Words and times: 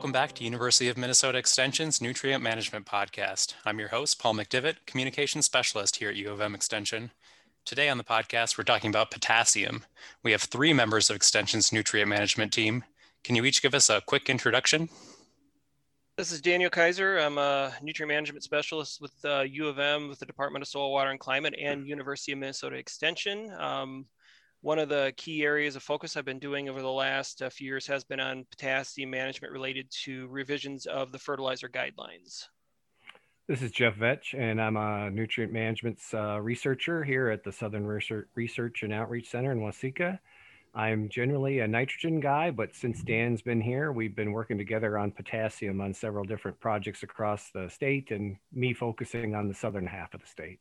Welcome 0.00 0.12
back 0.12 0.32
to 0.36 0.44
University 0.44 0.88
of 0.88 0.96
Minnesota 0.96 1.36
Extension's 1.36 2.00
Nutrient 2.00 2.42
Management 2.42 2.86
Podcast. 2.86 3.52
I'm 3.66 3.78
your 3.78 3.88
host, 3.88 4.18
Paul 4.18 4.32
McDivitt, 4.32 4.76
Communication 4.86 5.42
Specialist 5.42 5.96
here 5.96 6.08
at 6.08 6.16
U 6.16 6.30
of 6.32 6.40
M 6.40 6.54
Extension. 6.54 7.10
Today 7.66 7.90
on 7.90 7.98
the 7.98 8.02
podcast, 8.02 8.56
we're 8.56 8.64
talking 8.64 8.88
about 8.88 9.10
potassium. 9.10 9.84
We 10.22 10.32
have 10.32 10.40
three 10.40 10.72
members 10.72 11.10
of 11.10 11.16
Extension's 11.16 11.70
Nutrient 11.70 12.08
Management 12.08 12.50
team. 12.50 12.84
Can 13.24 13.36
you 13.36 13.44
each 13.44 13.60
give 13.60 13.74
us 13.74 13.90
a 13.90 14.00
quick 14.00 14.30
introduction? 14.30 14.88
This 16.16 16.32
is 16.32 16.40
Daniel 16.40 16.70
Kaiser. 16.70 17.18
I'm 17.18 17.36
a 17.36 17.74
nutrient 17.82 18.08
management 18.08 18.42
specialist 18.42 19.02
with 19.02 19.12
uh, 19.26 19.40
U 19.40 19.68
of 19.68 19.78
M 19.78 20.08
with 20.08 20.18
the 20.18 20.24
Department 20.24 20.62
of 20.62 20.68
Soil, 20.68 20.92
Water, 20.92 21.10
and 21.10 21.20
Climate 21.20 21.54
and 21.60 21.86
University 21.86 22.32
of 22.32 22.38
Minnesota 22.38 22.76
Extension. 22.76 23.52
Um, 23.58 24.06
one 24.62 24.78
of 24.78 24.88
the 24.88 25.12
key 25.16 25.42
areas 25.42 25.74
of 25.74 25.82
focus 25.82 26.16
I've 26.16 26.24
been 26.24 26.38
doing 26.38 26.68
over 26.68 26.82
the 26.82 26.90
last 26.90 27.40
uh, 27.40 27.48
few 27.48 27.66
years 27.66 27.86
has 27.86 28.04
been 28.04 28.20
on 28.20 28.44
potassium 28.50 29.10
management 29.10 29.52
related 29.52 29.90
to 30.04 30.28
revisions 30.28 30.86
of 30.86 31.12
the 31.12 31.18
fertilizer 31.18 31.68
guidelines. 31.68 32.46
This 33.48 33.62
is 33.62 33.72
Jeff 33.72 33.96
Vetsch, 33.96 34.38
and 34.38 34.60
I'm 34.60 34.76
a 34.76 35.10
nutrient 35.10 35.52
management 35.52 35.98
uh, 36.14 36.40
researcher 36.40 37.02
here 37.02 37.30
at 37.30 37.42
the 37.42 37.50
Southern 37.50 37.84
Research 37.86 38.82
and 38.82 38.92
Outreach 38.92 39.28
Center 39.28 39.50
in 39.50 39.60
Waseca. 39.60 40.18
I'm 40.72 41.08
generally 41.08 41.58
a 41.58 41.66
nitrogen 41.66 42.20
guy, 42.20 42.52
but 42.52 42.76
since 42.76 43.02
Dan's 43.02 43.42
been 43.42 43.60
here, 43.60 43.90
we've 43.90 44.14
been 44.14 44.30
working 44.30 44.56
together 44.56 44.96
on 44.98 45.10
potassium 45.10 45.80
on 45.80 45.94
several 45.94 46.22
different 46.22 46.60
projects 46.60 47.02
across 47.02 47.50
the 47.50 47.68
state, 47.68 48.12
and 48.12 48.36
me 48.52 48.72
focusing 48.72 49.34
on 49.34 49.48
the 49.48 49.54
southern 49.54 49.86
half 49.86 50.14
of 50.14 50.20
the 50.20 50.28
state. 50.28 50.60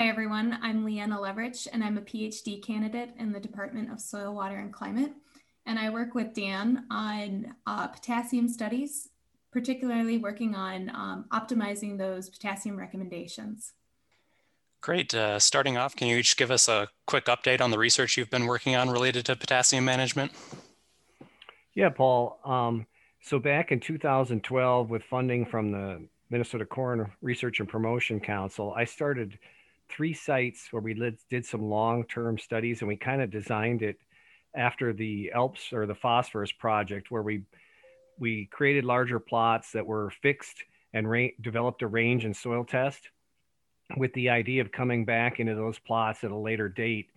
Hi, 0.00 0.08
everyone. 0.08 0.58
I'm 0.62 0.86
Leanna 0.86 1.18
Leverich, 1.18 1.68
and 1.70 1.84
I'm 1.84 1.98
a 1.98 2.00
PhD 2.00 2.62
candidate 2.62 3.10
in 3.18 3.32
the 3.32 3.38
Department 3.38 3.92
of 3.92 4.00
Soil, 4.00 4.34
Water, 4.34 4.56
and 4.56 4.72
Climate. 4.72 5.12
And 5.66 5.78
I 5.78 5.90
work 5.90 6.14
with 6.14 6.32
Dan 6.32 6.86
on 6.90 7.54
uh, 7.66 7.88
potassium 7.88 8.48
studies, 8.48 9.10
particularly 9.52 10.16
working 10.16 10.54
on 10.54 10.88
um, 10.88 11.26
optimizing 11.30 11.98
those 11.98 12.30
potassium 12.30 12.78
recommendations. 12.78 13.74
Great. 14.80 15.12
Uh, 15.12 15.38
starting 15.38 15.76
off, 15.76 15.94
can 15.94 16.08
you 16.08 16.16
each 16.16 16.38
give 16.38 16.50
us 16.50 16.66
a 16.66 16.88
quick 17.06 17.26
update 17.26 17.60
on 17.60 17.70
the 17.70 17.78
research 17.78 18.16
you've 18.16 18.30
been 18.30 18.46
working 18.46 18.74
on 18.74 18.88
related 18.88 19.26
to 19.26 19.36
potassium 19.36 19.84
management? 19.84 20.32
Yeah, 21.74 21.90
Paul. 21.90 22.38
Um, 22.46 22.86
so 23.20 23.38
back 23.38 23.70
in 23.70 23.80
2012, 23.80 24.88
with 24.88 25.02
funding 25.04 25.44
from 25.44 25.72
the 25.72 26.00
Minnesota 26.30 26.64
Corn 26.64 27.12
Research 27.20 27.60
and 27.60 27.68
Promotion 27.68 28.18
Council, 28.18 28.72
I 28.74 28.86
started 28.86 29.38
three 29.90 30.14
sites 30.14 30.68
where 30.70 30.82
we 30.82 30.94
did 31.28 31.44
some 31.44 31.62
long-term 31.62 32.38
studies 32.38 32.80
and 32.80 32.88
we 32.88 32.96
kind 32.96 33.22
of 33.22 33.30
designed 33.30 33.82
it 33.82 33.96
after 34.54 34.92
the 34.92 35.30
ELPS 35.34 35.72
or 35.72 35.86
the 35.86 35.94
phosphorus 35.94 36.52
project 36.52 37.10
where 37.10 37.22
we 37.22 37.42
we 38.18 38.46
created 38.46 38.84
larger 38.84 39.18
plots 39.18 39.72
that 39.72 39.86
were 39.86 40.12
fixed 40.22 40.64
and 40.92 41.10
ra- 41.10 41.28
developed 41.40 41.82
a 41.82 41.86
range 41.86 42.24
and 42.24 42.36
soil 42.36 42.64
test 42.64 43.08
with 43.96 44.12
the 44.12 44.28
idea 44.28 44.60
of 44.60 44.70
coming 44.70 45.04
back 45.04 45.40
into 45.40 45.54
those 45.54 45.78
plots 45.78 46.22
at 46.22 46.30
a 46.30 46.36
later 46.36 46.68
date 46.68 47.10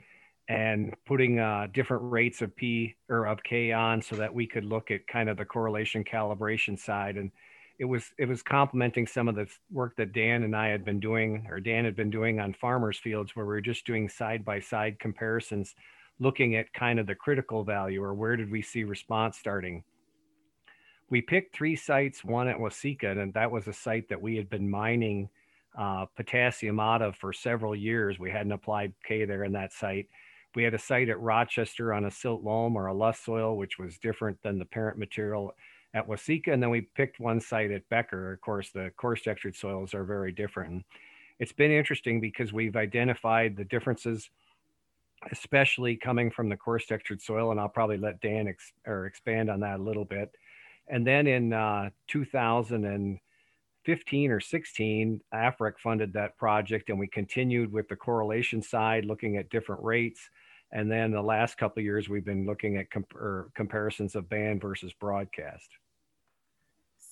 and 0.50 0.94
putting 1.06 1.40
uh, 1.40 1.68
different 1.74 2.04
rates 2.04 2.42
of 2.42 2.56
P 2.56 2.96
or 3.10 3.28
of 3.28 3.44
K 3.44 3.72
on 3.72 4.02
so 4.02 4.16
that 4.16 4.34
we 4.34 4.48
could 4.48 4.66
look 4.66 4.92
at 4.92 5.08
kind 5.08 5.30
of 5.30 5.38
the 5.38 5.46
correlation 5.46 6.04
calibration 6.04 6.78
side 6.78 7.18
and 7.18 7.32
it 7.80 7.86
was 7.86 8.12
it 8.18 8.28
was 8.28 8.44
complementing 8.44 9.08
some 9.08 9.28
of 9.28 9.36
the 9.36 9.48
work 9.72 9.96
that 9.98 10.14
Dan 10.14 10.44
and 10.44 10.56
I 10.56 10.68
had 10.68 10.86
been 10.86 11.00
doing, 11.00 11.48
or 11.50 11.60
Dan 11.60 11.86
had 11.86 11.96
been 11.96 12.10
doing 12.10 12.40
on 12.40 12.54
farmers' 12.54 13.00
fields, 13.00 13.36
where 13.36 13.46
we 13.46 13.54
were 13.54 13.62
just 13.62 13.86
doing 13.86 14.08
side 14.10 14.46
by 14.46 14.60
side 14.60 15.00
comparisons, 15.00 15.76
looking 16.20 16.56
at 16.56 16.74
kind 16.74 17.00
of 17.00 17.08
the 17.08 17.16
critical 17.16 17.64
value 17.64 18.04
or 18.04 18.14
where 18.14 18.36
did 18.36 18.52
we 18.52 18.62
see 18.62 18.84
response 18.84 19.38
starting. 19.38 19.84
We 21.10 21.22
picked 21.22 21.56
three 21.56 21.76
sites, 21.76 22.24
one 22.24 22.48
at 22.48 22.58
Waseca, 22.58 23.18
and 23.18 23.34
that 23.34 23.52
was 23.52 23.68
a 23.68 23.74
site 23.74 24.10
that 24.10 24.22
we 24.22 24.36
had 24.36 24.50
been 24.50 24.70
mining 24.70 25.30
uh, 25.78 26.06
potassium 26.16 26.80
out 26.80 27.02
of 27.02 27.16
for 27.16 27.34
several 27.34 27.76
years. 27.76 28.20
We 28.20 28.32
hadn't 28.32 28.52
applied 28.52 28.94
K 29.06 29.26
there 29.26 29.44
in 29.44 29.52
that 29.54 29.74
site. 29.74 30.08
We 30.56 30.64
had 30.64 30.76
a 30.76 30.80
site 30.80 31.10
at 31.10 31.20
Rochester 31.20 31.94
on 31.94 32.06
a 32.06 32.12
silt 32.12 32.44
loam 32.44 32.76
or 32.76 32.88
a 32.88 32.94
loess 32.94 33.20
soil, 33.20 33.58
which 33.58 33.80
was 33.80 33.98
different 33.98 34.42
than 34.44 34.60
the 34.60 34.66
parent 34.66 35.00
material 35.00 35.56
at 35.94 36.08
Waseca, 36.08 36.52
and 36.52 36.62
then 36.62 36.70
we 36.70 36.82
picked 36.82 37.20
one 37.20 37.40
site 37.40 37.72
at 37.72 37.88
Becker. 37.90 38.34
Of 38.34 38.42
course, 38.42 38.72
the 38.72 38.92
coarse 38.98 39.22
textured 39.22 39.56
soils 39.56 39.94
are 39.94 40.04
very 40.04 40.32
different. 40.32 40.84
It's 41.40 41.54
been 41.54 41.72
interesting 41.72 42.20
because 42.20 42.54
we've 42.54 42.76
identified 42.76 43.56
the 43.56 43.66
differences, 43.66 44.30
especially 45.32 45.96
coming 45.96 46.32
from 46.32 46.50
the 46.50 46.58
coarse 46.58 46.88
textured 46.88 47.22
soil, 47.22 47.52
and 47.52 47.60
I'll 47.60 47.70
probably 47.70 47.98
let 47.98 48.22
Dan 48.22 48.48
ex- 48.48 48.74
or 48.88 49.06
expand 49.06 49.50
on 49.50 49.60
that 49.62 49.80
a 49.80 49.84
little 49.84 50.06
bit. 50.06 50.32
And 50.88 51.06
then 51.06 51.28
in 51.28 51.54
uh, 51.54 51.90
2015 52.08 54.32
or 54.32 54.40
16, 54.40 55.22
AFREC 55.34 55.80
funded 55.80 56.14
that 56.14 56.38
project, 56.38 56.90
and 56.90 57.00
we 57.00 57.08
continued 57.08 57.72
with 57.72 57.88
the 57.88 57.96
correlation 57.96 58.62
side, 58.62 59.06
looking 59.06 59.38
at 59.38 59.50
different 59.50 59.84
rates. 59.84 60.30
And 60.72 60.92
then 60.92 61.12
the 61.12 61.22
last 61.22 61.58
couple 61.58 61.82
of 61.82 61.86
years, 61.86 62.10
we've 62.10 62.26
been 62.26 62.48
looking 62.48 62.78
at 62.78 62.90
comp- 62.90 63.54
comparisons 63.54 64.16
of 64.16 64.28
band 64.28 64.62
versus 64.62 64.92
broadcast. 65.00 65.70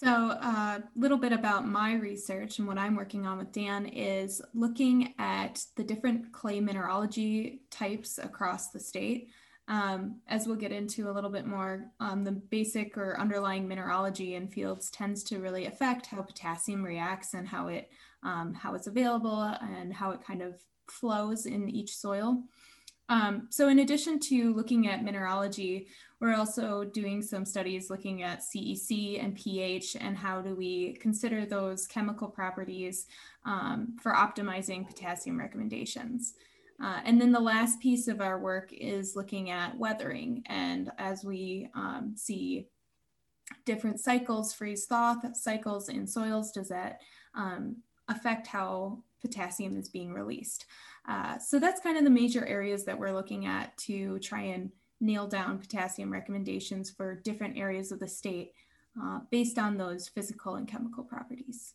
So, 0.04 0.32
a 0.32 0.40
uh, 0.42 0.80
little 0.96 1.20
bit 1.20 1.32
about 1.32 1.68
my 1.68 1.94
research 1.94 2.58
and 2.58 2.68
what 2.68 2.80
I'm 2.80 2.96
working 2.96 3.28
on 3.28 3.38
with 3.38 3.52
Dan 3.52 3.86
is 3.86 4.42
looking 4.56 5.14
at 5.20 5.64
the 5.76 5.84
different 5.84 6.32
clay 6.32 6.60
mineralogy 6.60 7.62
types 7.70 8.18
across 8.18 8.72
the 8.72 8.80
state. 8.80 9.30
Um, 9.68 10.16
as 10.28 10.48
we'll 10.48 10.56
get 10.56 10.72
into 10.72 11.08
a 11.08 11.14
little 11.14 11.30
bit 11.30 11.46
more, 11.46 11.86
um, 12.00 12.24
the 12.24 12.32
basic 12.32 12.98
or 12.98 13.20
underlying 13.20 13.68
mineralogy 13.68 14.34
in 14.34 14.48
fields 14.48 14.90
tends 14.90 15.22
to 15.26 15.38
really 15.38 15.68
affect 15.68 16.08
how 16.08 16.24
potassium 16.24 16.82
reacts 16.82 17.36
and 17.36 17.48
how 17.48 17.68
it 17.68 17.92
um, 18.24 18.56
how 18.56 18.74
it's 18.74 18.88
available 18.88 19.56
and 19.62 19.94
how 19.94 20.10
it 20.10 20.26
kind 20.26 20.42
of 20.42 20.56
flows 20.90 21.46
in 21.46 21.70
each 21.70 21.96
soil. 21.96 22.42
Um, 23.08 23.50
so 23.52 23.68
in 23.68 23.78
addition 23.78 24.20
to 24.22 24.54
looking 24.56 24.88
at 24.88 25.04
mineralogy, 25.04 25.90
we're 26.22 26.36
also 26.36 26.84
doing 26.84 27.22
some 27.24 27.44
studies 27.44 27.90
looking 27.90 28.22
at 28.22 28.42
CEC 28.42 29.22
and 29.22 29.36
pH 29.36 29.98
and 30.00 30.16
how 30.16 30.40
do 30.40 30.56
we 30.56 30.94
consider 30.94 31.46
those 31.48 31.88
chemical 31.88 32.28
properties 32.28 33.08
um, 33.44 33.98
for 34.00 34.14
optimizing 34.14 34.88
potassium 34.88 35.40
recommendations. 35.40 36.36
Uh, 36.82 37.00
and 37.06 37.20
then 37.20 37.32
the 37.32 37.40
last 37.40 37.80
piece 37.80 38.08
of 38.08 38.22
our 38.22 38.40
work 38.40 38.72
is 38.72 39.16
looking 39.16 39.50
at 39.50 39.78
weathering. 39.78 40.44
And 40.46 40.92
as 41.00 41.24
we 41.24 41.70
um, 41.74 42.14
see 42.16 42.68
different 43.66 44.00
cycles, 44.00 44.54
freeze 44.54 44.86
thaw 44.86 45.16
cycles 45.34 45.90
in 45.90 46.06
soils, 46.06 46.52
does 46.52 46.70
that 46.70 47.02
um, 47.34 47.78
affect 48.08 48.46
how 48.46 49.00
potassium 49.22 49.76
is 49.76 49.90
being 49.90 50.14
released? 50.14 50.68
Uh, 51.08 51.40
so 51.40 51.60
that's 51.60 51.82
kind 51.82 51.98
of 51.98 52.04
the 52.04 52.10
major 52.12 52.46
areas 52.46 52.86
that 52.86 52.98
we're 52.98 53.12
looking 53.12 53.48
at 53.48 53.76
to 53.78 54.20
try 54.20 54.42
and 54.42 54.72
nail 55.02 55.28
down 55.28 55.58
potassium 55.58 56.12
recommendations 56.12 56.90
for 56.90 57.16
different 57.16 57.58
areas 57.58 57.92
of 57.92 58.00
the 58.00 58.08
state 58.08 58.54
uh, 59.02 59.20
based 59.30 59.58
on 59.58 59.78
those 59.78 60.08
physical 60.08 60.56
and 60.56 60.68
chemical 60.68 61.04
properties. 61.04 61.74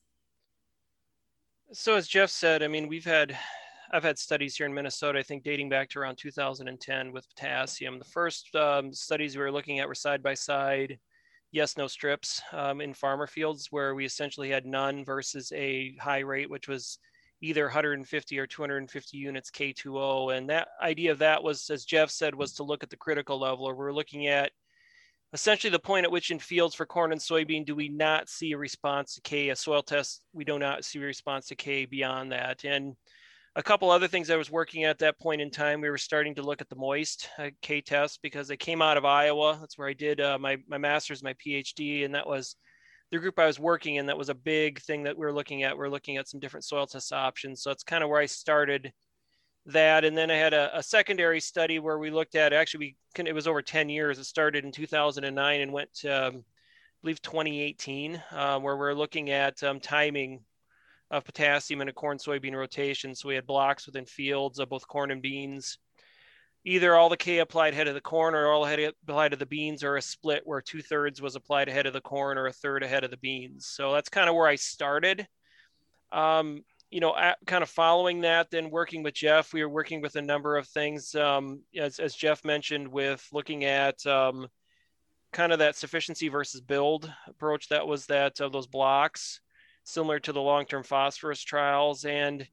So 1.72 1.97
as 1.97 2.06
Jeff 2.06 2.31
said, 2.31 2.62
I 2.62 2.69
mean, 2.69 2.87
we've 2.87 3.04
had, 3.04 3.37
I've 3.92 4.04
had 4.04 4.19
studies 4.19 4.56
here 4.56 4.66
in 4.66 4.75
Minnesota, 4.75 5.19
I 5.19 5.22
think 5.22 5.42
dating 5.42 5.69
back 5.69 5.88
to 5.91 5.98
around 5.98 6.16
2010 6.16 7.12
with 7.12 7.28
potassium. 7.28 7.98
The 7.98 8.04
first 8.04 8.54
um, 8.54 8.92
studies 8.92 9.37
we 9.37 9.43
were 9.43 9.50
looking 9.50 9.81
at 9.81 9.88
were 9.88 9.94
side 9.94 10.22
by 10.22 10.34
side, 10.34 10.98
yes, 11.50 11.76
no 11.76 11.88
strips 11.88 12.41
um, 12.53 12.81
in 12.81 12.94
farmer 12.94 13.26
fields 13.26 13.69
where 13.70 13.94
we 13.94 14.04
essentially 14.04 14.50
had 14.50 14.64
none 14.64 15.04
versus 15.04 15.53
a 15.54 15.97
high 16.00 16.20
rate, 16.20 16.50
which 16.50 16.69
was 16.69 16.98
either 17.42 17.64
150 17.64 18.38
or 18.38 18.47
250 18.47 19.16
units 19.16 19.50
K2O. 19.50 20.36
And 20.36 20.48
that 20.50 20.69
idea 20.82 21.12
of 21.12 21.19
that 21.19 21.42
was, 21.42 21.69
as 21.70 21.84
Jeff 21.84 22.10
said, 22.10 22.34
was 22.34 22.55
to 22.55 22.62
look 22.62 22.82
at 22.82 22.90
the 22.90 22.96
critical 22.96 23.38
level, 23.38 23.66
or 23.66 23.75
we're 23.75 23.93
looking 23.93 24.26
at 24.26 24.52
essentially 25.32 25.70
the 25.70 25.78
point 25.78 26.05
at 26.05 26.11
which 26.11 26.31
in 26.31 26.38
fields 26.38 26.75
for 26.75 26.87
corn 26.87 27.12
and 27.12 27.20
soybean 27.20 27.66
do 27.66 27.75
we 27.75 27.88
not 27.88 28.28
see 28.28 28.52
a 28.52 28.58
response 28.58 29.14
to 29.14 29.20
K, 29.20 29.50
a 29.50 29.56
soil 29.56 29.82
test, 29.82 30.25
we 30.32 30.44
do 30.44 30.58
not 30.58 30.84
see 30.84 30.99
a 30.99 31.02
response 31.02 31.46
to 31.49 31.56
K 31.56 31.84
beyond 31.84 32.32
that. 32.32 32.64
And 32.64 32.96
a 33.56 33.62
couple 33.62 33.90
other 33.90 34.08
things 34.08 34.31
I 34.31 34.37
was 34.37 34.50
working 34.50 34.84
at 34.84 34.99
that 34.99 35.19
point 35.19 35.40
in 35.40 35.50
time, 35.50 35.81
we 35.81 35.90
were 35.90 35.99
starting 35.99 36.34
to 36.37 36.43
look 36.43 36.61
at 36.61 36.69
the 36.69 36.76
moist 36.76 37.28
uh, 37.38 37.50
K 37.62 37.81
test 37.81 38.20
because 38.22 38.50
I 38.50 38.56
came 38.56 38.82
out 38.82 38.96
of 38.96 39.05
Iowa. 39.05 39.56
That's 39.61 39.78
where 39.78 39.88
I 39.88 39.94
did 39.94 40.20
uh, 40.20 40.38
my, 40.38 40.58
my 40.69 40.78
master's, 40.78 41.22
my 41.22 41.34
PhD, 41.34 42.05
and 42.05 42.14
that 42.14 42.26
was 42.26 42.56
the 43.11 43.19
group 43.19 43.38
I 43.38 43.47
was 43.47 43.61
working 43.61 43.97
in, 43.97 44.06
that 44.06 44.19
was 44.19 44.29
a 44.29 44.35
big 44.35 44.81
thing 44.81 45.05
that 45.05 45.17
we 45.17 45.25
were 45.25 45.32
looking 45.32 45.62
at. 45.62 45.76
We 45.76 45.85
are 45.85 45.91
looking 45.91 46.17
at 46.17 46.29
some 46.29 46.41
different 46.41 46.64
soil 46.64 46.87
test 46.87 47.12
options. 47.12 47.62
So 47.62 47.70
it's 47.70 47.85
kind 47.85 48.03
of 48.03 48.11
where 48.11 48.20
I 48.20 48.26
started 48.26 48.93
that. 49.67 50.05
And 50.05 50.17
then 50.17 50.31
I 50.31 50.37
had 50.37 50.55
a, 50.55 50.76
a 50.79 50.82
secondary 50.82 51.41
study 51.41 51.79
where 51.79 51.99
we 51.99 52.11
looked 52.11 52.35
at 52.35 52.53
actually, 52.53 52.97
we 53.19 53.25
it 53.25 53.35
was 53.35 53.47
over 53.47 53.62
10 53.62 53.88
years. 53.88 54.19
It 54.19 54.25
started 54.25 54.64
in 54.64 54.73
2009 54.73 55.61
and 55.61 55.73
went 55.73 55.93
to, 55.94 56.29
um, 56.29 56.37
I 56.37 56.43
believe, 57.03 57.23
2018, 57.23 58.23
uh, 58.32 58.58
where 58.58 58.76
we're 58.76 58.94
looking 58.94 59.31
at 59.31 59.62
um, 59.62 59.81
timing 59.81 60.41
of 61.11 61.25
potassium 61.25 61.81
in 61.81 61.88
a 61.88 61.93
corn 61.93 62.19
soybean 62.19 62.55
rotation. 62.55 63.14
So 63.14 63.29
we 63.29 63.37
had 63.37 63.47
blocks 63.47 63.87
within 63.87 64.06
fields 64.06 64.59
of 64.59 64.69
both 64.69 64.88
corn 64.88 65.12
and 65.12 65.23
beans 65.23 65.79
either 66.66 66.96
all 66.96 67.08
the 67.08 67.16
K 67.16 67.38
applied 67.38 67.74
ahead 67.74 67.86
of 67.86 67.94
the 67.94 68.00
corn 68.00 68.34
or 68.34 68.48
all 68.48 68.64
ahead 68.64 68.92
applied 69.04 69.30
to 69.30 69.36
the 69.36 69.46
beans 69.46 69.84
or 69.84 69.96
a 69.96 70.02
split 70.02 70.42
where 70.44 70.60
two 70.60 70.82
thirds 70.82 71.22
was 71.22 71.36
applied 71.36 71.68
ahead 71.68 71.86
of 71.86 71.92
the 71.92 72.00
corn 72.00 72.36
or 72.36 72.48
a 72.48 72.52
third 72.52 72.82
ahead 72.82 73.04
of 73.04 73.12
the 73.12 73.16
beans. 73.18 73.66
So 73.66 73.92
that's 73.92 74.08
kind 74.08 74.28
of 74.28 74.34
where 74.34 74.48
I 74.48 74.56
started. 74.56 75.28
Um, 76.10 76.64
you 76.90 76.98
know, 76.98 77.16
at, 77.16 77.38
kind 77.46 77.62
of 77.62 77.70
following 77.70 78.22
that, 78.22 78.50
then 78.50 78.70
working 78.70 79.04
with 79.04 79.14
Jeff, 79.14 79.52
we 79.52 79.62
were 79.62 79.68
working 79.68 80.00
with 80.00 80.16
a 80.16 80.22
number 80.22 80.56
of 80.56 80.66
things, 80.66 81.14
um, 81.14 81.60
as, 81.76 82.00
as 82.00 82.16
Jeff 82.16 82.44
mentioned, 82.44 82.88
with 82.88 83.24
looking 83.32 83.64
at 83.64 84.04
um, 84.04 84.48
kind 85.32 85.52
of 85.52 85.60
that 85.60 85.76
sufficiency 85.76 86.28
versus 86.28 86.60
build 86.60 87.12
approach. 87.28 87.68
That 87.68 87.86
was 87.86 88.06
that 88.06 88.40
of 88.40 88.50
those 88.50 88.66
blocks, 88.66 89.40
similar 89.84 90.18
to 90.20 90.32
the 90.32 90.40
long-term 90.40 90.82
phosphorus 90.82 91.42
trials. 91.42 92.04
And 92.04 92.46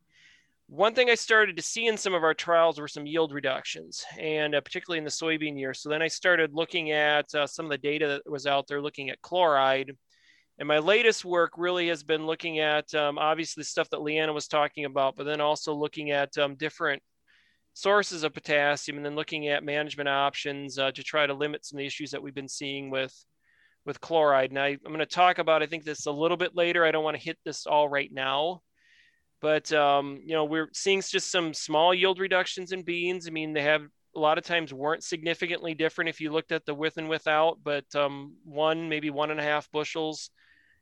one 0.68 0.96
thing 0.96 1.10
I 1.10 1.16
started 1.16 1.58
to 1.58 1.64
see 1.64 1.88
in 1.88 1.98
some 1.98 2.14
of 2.14 2.24
our 2.24 2.34
trials 2.34 2.80
were 2.80 2.88
some 2.88 3.06
yield 3.06 3.34
reductions, 3.34 4.06
and 4.18 4.56
uh, 4.56 4.62
particularly 4.62 4.98
in 4.98 5.04
the 5.04 5.10
soybean 5.10 5.60
year. 5.60 5.74
So 5.74 5.90
then 5.90 6.02
I 6.02 6.08
started 6.08 6.54
looking 6.54 6.92
at 6.92 7.34
uh, 7.36 7.46
some 7.48 7.66
of 7.66 7.72
the 7.72 7.78
data 7.78 8.08
that 8.08 8.32
was 8.32 8.48
out 8.48 8.68
there, 8.68 8.82
looking 8.82 9.10
at 9.10 9.22
chloride 9.22 9.96
and 10.60 10.68
my 10.68 10.80
latest 10.80 11.26
work 11.26 11.54
really 11.58 11.88
has 11.88 12.04
been 12.04 12.26
looking 12.26 12.60
at 12.60 12.94
um, 12.94 13.18
obviously 13.18 13.64
stuff 13.64 13.90
that 13.90 14.02
Leanna 14.02 14.34
was 14.34 14.48
talking 14.48 14.86
about, 14.86 15.16
but 15.16 15.26
then 15.26 15.42
also 15.42 15.74
looking 15.74 16.12
at 16.12 16.38
um, 16.38 16.56
different 16.56 17.02
sources 17.74 18.24
of 18.24 18.36
potassium 18.36 18.98
and 18.98 19.06
then 19.06 19.16
looking 19.16 19.48
at 19.48 19.64
management 19.64 20.08
options 20.08 20.78
uh, 20.78 20.92
to 20.92 21.04
try 21.04 21.26
to 21.26 21.34
limit 21.34 21.66
some 21.66 21.78
of 21.78 21.80
the 21.80 21.88
issues 21.88 22.12
that 22.12 22.22
we've 22.22 22.36
been 22.36 22.48
seeing 22.48 22.92
with 22.92 23.14
with 23.86 24.00
chloride. 24.00 24.52
And 24.52 24.60
I, 24.60 24.70
am 24.70 24.80
going 24.86 25.00
to 25.00 25.06
talk 25.06 25.40
about, 25.40 25.62
I 25.62 25.66
think 25.66 25.84
this 25.84 26.06
a 26.06 26.12
little 26.12 26.38
bit 26.38 26.56
later. 26.56 26.86
I 26.86 26.92
don't 26.92 27.04
want 27.04 27.18
to 27.18 27.24
hit 27.24 27.38
this 27.44 27.66
all 27.66 27.90
right 27.90 28.10
now, 28.14 28.62
but 29.44 29.74
um, 29.74 30.22
you 30.24 30.34
know, 30.34 30.46
we're 30.46 30.70
seeing 30.72 31.02
just 31.02 31.30
some 31.30 31.54
small 31.54 31.94
yield 31.94 32.18
reductions 32.18 32.72
in 32.72 32.82
beans. 32.82 33.28
I 33.28 33.32
mean, 33.32 33.52
they 33.52 33.64
have 33.64 33.82
a 34.16 34.20
lot 34.20 34.38
of 34.38 34.46
times 34.46 34.74
weren't 34.74 35.04
significantly 35.04 35.74
different 35.74 36.08
if 36.08 36.22
you 36.22 36.32
looked 36.32 36.54
at 36.54 36.66
the 36.66 36.74
with 36.74 36.96
and 36.96 37.10
without, 37.10 37.58
but 37.62 37.84
um, 37.94 38.38
one, 38.46 38.88
maybe 38.88 39.10
one 39.10 39.32
and 39.32 39.42
a 39.42 39.44
half 39.44 39.70
bushels 39.72 40.30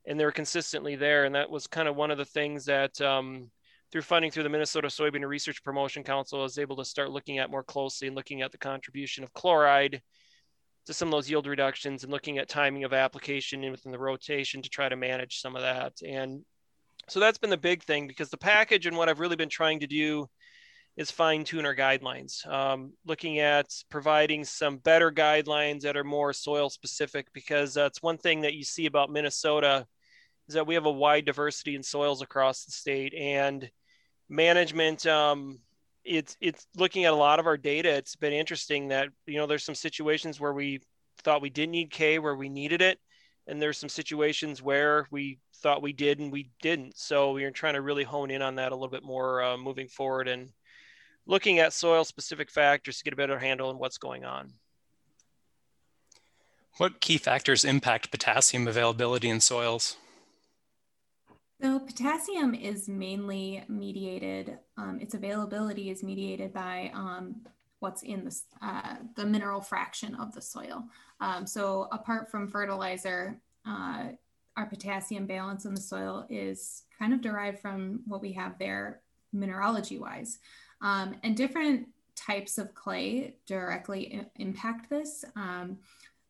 and 0.06 0.20
they're 0.20 0.32
consistently 0.32 0.96
there. 0.96 1.26
And 1.26 1.34
that 1.34 1.50
was 1.50 1.66
kind 1.66 1.88
of 1.88 1.96
one 1.96 2.12
of 2.12 2.20
the 2.20 2.26
things 2.26 2.66
that 2.66 3.02
um, 3.02 3.50
through 3.92 4.04
funding 4.04 4.30
through 4.30 4.44
the 4.44 4.50
Minnesota 4.50 4.90
Soybean 4.90 5.28
Research 5.28 5.64
Promotion 5.64 6.04
Council, 6.04 6.40
I 6.40 6.44
was 6.44 6.60
able 6.60 6.76
to 6.76 6.86
start 6.86 7.10
looking 7.10 7.40
at 7.40 7.50
more 7.50 7.64
closely 7.64 8.08
and 8.10 8.16
looking 8.16 8.44
at 8.44 8.52
the 8.52 8.60
contribution 8.60 9.24
of 9.24 9.34
chloride 9.34 10.04
to 10.86 10.94
some 10.94 11.08
of 11.08 11.12
those 11.14 11.32
yield 11.32 11.48
reductions 11.48 12.04
and 12.04 12.12
looking 12.12 12.38
at 12.38 12.48
timing 12.48 12.84
of 12.84 12.94
application 12.94 13.70
within 13.72 13.92
the 13.92 13.98
rotation 13.98 14.62
to 14.62 14.70
try 14.70 14.88
to 14.88 14.96
manage 14.96 15.40
some 15.40 15.56
of 15.56 15.64
that. 15.64 15.94
And 16.08 16.44
so 17.12 17.20
that's 17.20 17.38
been 17.38 17.50
the 17.50 17.58
big 17.58 17.84
thing 17.84 18.08
because 18.08 18.30
the 18.30 18.38
package 18.38 18.86
and 18.86 18.96
what 18.96 19.10
I've 19.10 19.20
really 19.20 19.36
been 19.36 19.50
trying 19.50 19.82
to 19.82 19.88
do 19.88 20.30
is 20.96 21.12
fine 21.12 21.44
tune 21.44 21.66
our 21.66 21.76
guidelines, 21.76 22.48
um, 22.48 22.94
looking 23.06 23.40
at 23.40 23.68
providing 23.90 24.46
some 24.46 24.78
better 24.78 25.12
guidelines 25.12 25.82
that 25.82 25.98
are 25.98 26.06
more 26.06 26.32
soil 26.32 26.70
specific 26.70 27.28
because 27.34 27.74
that's 27.74 28.02
one 28.02 28.18
thing 28.18 28.40
that 28.42 28.54
you 28.54 28.64
see 28.64 28.86
about 28.86 29.12
Minnesota 29.12 29.86
is 30.48 30.56
that 30.56 30.66
we 30.66 30.76
have 30.76 30.86
a 30.86 30.92
wide 30.92 31.26
diversity 31.26 31.76
in 31.76 31.84
soils 31.84 32.22
across 32.22 32.64
the 32.64 32.72
state 32.72 33.14
and 33.14 33.70
management. 34.30 35.06
Um, 35.06 35.60
it's 36.06 36.38
it's 36.40 36.66
looking 36.78 37.04
at 37.04 37.12
a 37.12 37.18
lot 37.18 37.42
of 37.42 37.46
our 37.46 37.58
data. 37.58 37.90
It's 37.90 38.16
been 38.16 38.32
interesting 38.32 38.88
that 38.88 39.10
you 39.26 39.36
know 39.36 39.48
there's 39.48 39.66
some 39.66 39.76
situations 39.76 40.40
where 40.40 40.54
we 40.54 40.80
thought 41.24 41.42
we 41.42 41.50
didn't 41.50 41.72
need 41.72 41.92
K 41.92 42.20
where 42.20 42.36
we 42.36 42.48
needed 42.48 42.82
it, 42.82 43.00
and 43.48 43.62
there's 43.62 43.78
some 43.78 43.90
situations 43.90 44.62
where 44.62 45.08
we 45.12 45.40
thought 45.56 45.82
we 45.82 45.94
did 45.94 46.20
and 46.20 46.32
we 46.32 46.50
didn't. 46.62 46.98
So 46.98 47.32
we 47.32 47.44
are 47.44 47.52
trying 47.52 47.74
to 47.74 47.82
really 47.82 48.04
hone 48.04 48.32
in 48.32 48.42
on 48.42 48.56
that 48.56 48.72
a 48.72 48.76
little 48.76 48.90
bit 48.90 49.04
more 49.04 49.42
uh, 49.42 49.58
moving 49.58 49.88
forward 49.88 50.28
and 50.28 50.50
looking 51.26 51.60
at 51.60 51.74
soil 51.74 52.04
specific 52.04 52.52
factors 52.52 52.98
to 52.98 53.04
get 53.04 53.14
a 53.14 53.18
better 53.18 53.40
handle 53.40 53.70
on 53.70 53.78
what's 53.78 53.98
going 53.98 54.26
on. 54.26 54.54
What 56.78 57.02
key 57.02 57.18
factors 57.18 57.64
impact 57.64 58.12
potassium 58.12 58.68
availability 58.68 59.30
in 59.30 59.40
soils? 59.40 59.98
So 61.62 61.78
potassium 61.80 62.56
is 62.56 62.90
mainly 62.90 63.64
mediated, 63.68 64.58
um, 64.78 65.00
its 65.00 65.14
availability 65.14 65.92
is 65.92 66.02
mediated 66.02 66.54
by 66.54 66.92
um, 66.96 67.42
what's 67.82 68.04
in 68.04 68.24
the, 68.24 68.42
uh, 68.62 68.96
the 69.16 69.26
mineral 69.26 69.60
fraction 69.60 70.16
of 70.16 70.34
the 70.34 70.42
soil. 70.42 70.86
Um, 71.20 71.46
so 71.46 71.88
apart 71.92 72.30
from 72.30 72.48
fertilizer, 72.48 73.40
uh, 73.68 74.10
our 74.56 74.66
potassium 74.68 75.26
balance 75.26 75.66
in 75.66 75.74
the 75.74 75.82
soil 75.82 76.26
is 76.30 76.84
kind 76.98 77.14
of 77.14 77.22
derived 77.22 77.60
from 77.60 78.02
what 78.06 78.22
we 78.22 78.34
have 78.34 78.58
there 78.60 79.02
mineralogy 79.34 79.98
wise. 79.98 80.40
Um, 80.82 81.16
and 81.24 81.36
different 81.36 81.88
types 82.16 82.58
of 82.58 82.76
clay 82.76 83.36
directly 83.48 84.28
impact 84.36 84.90
this. 84.90 85.26
Um, 85.36 85.78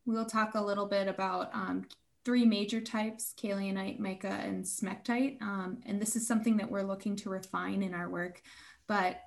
we'll 0.06 0.26
talk 0.26 0.56
a 0.56 0.62
little 0.64 0.86
bit 0.86 1.08
about 1.08 1.54
um, 1.54 1.86
three 2.24 2.46
major 2.46 2.80
types, 2.80 3.34
kaolinite, 3.38 4.00
mica, 4.00 4.30
and 4.30 4.64
smectite. 4.64 5.42
Um, 5.42 5.80
and 5.86 6.02
this 6.02 6.16
is 6.16 6.26
something 6.26 6.56
that 6.58 6.72
we're 6.72 6.84
looking 6.84 7.18
to 7.18 7.30
refine 7.30 7.84
in 7.84 7.94
our 7.94 8.10
work. 8.10 8.42
But 8.88 9.20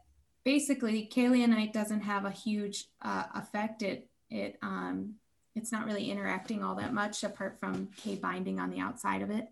basically, 0.45 1.09
kaolinite 1.13 1.73
doesn't 1.73 2.03
have 2.03 2.25
a 2.25 2.31
huge 2.31 2.87
uh, 3.03 3.25
effect. 3.35 3.83
It, 3.83 4.09
it, 4.31 4.59
um, 4.63 5.15
it's 5.55 5.73
not 5.73 5.87
really 5.87 6.11
interacting 6.11 6.63
all 6.63 6.75
that 6.77 6.93
much 6.93 7.25
apart 7.25 7.59
from 7.59 7.89
K 7.97 8.17
binding 8.17 8.61
on 8.61 8.71
the 8.71 8.81
outside 8.81 9.23
of 9.23 9.31
it. 9.31 9.49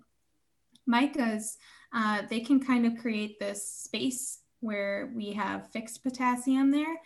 Micas, 0.88 1.56
uh, 1.92 2.22
they 2.28 2.40
can 2.40 2.64
kind 2.64 2.86
of 2.86 2.96
create 3.00 3.38
this 3.38 3.66
space 3.66 4.40
where 4.60 5.12
we 5.14 5.32
have 5.32 5.70
fixed 5.70 6.02
potassium 6.02 6.70
there. 6.70 6.96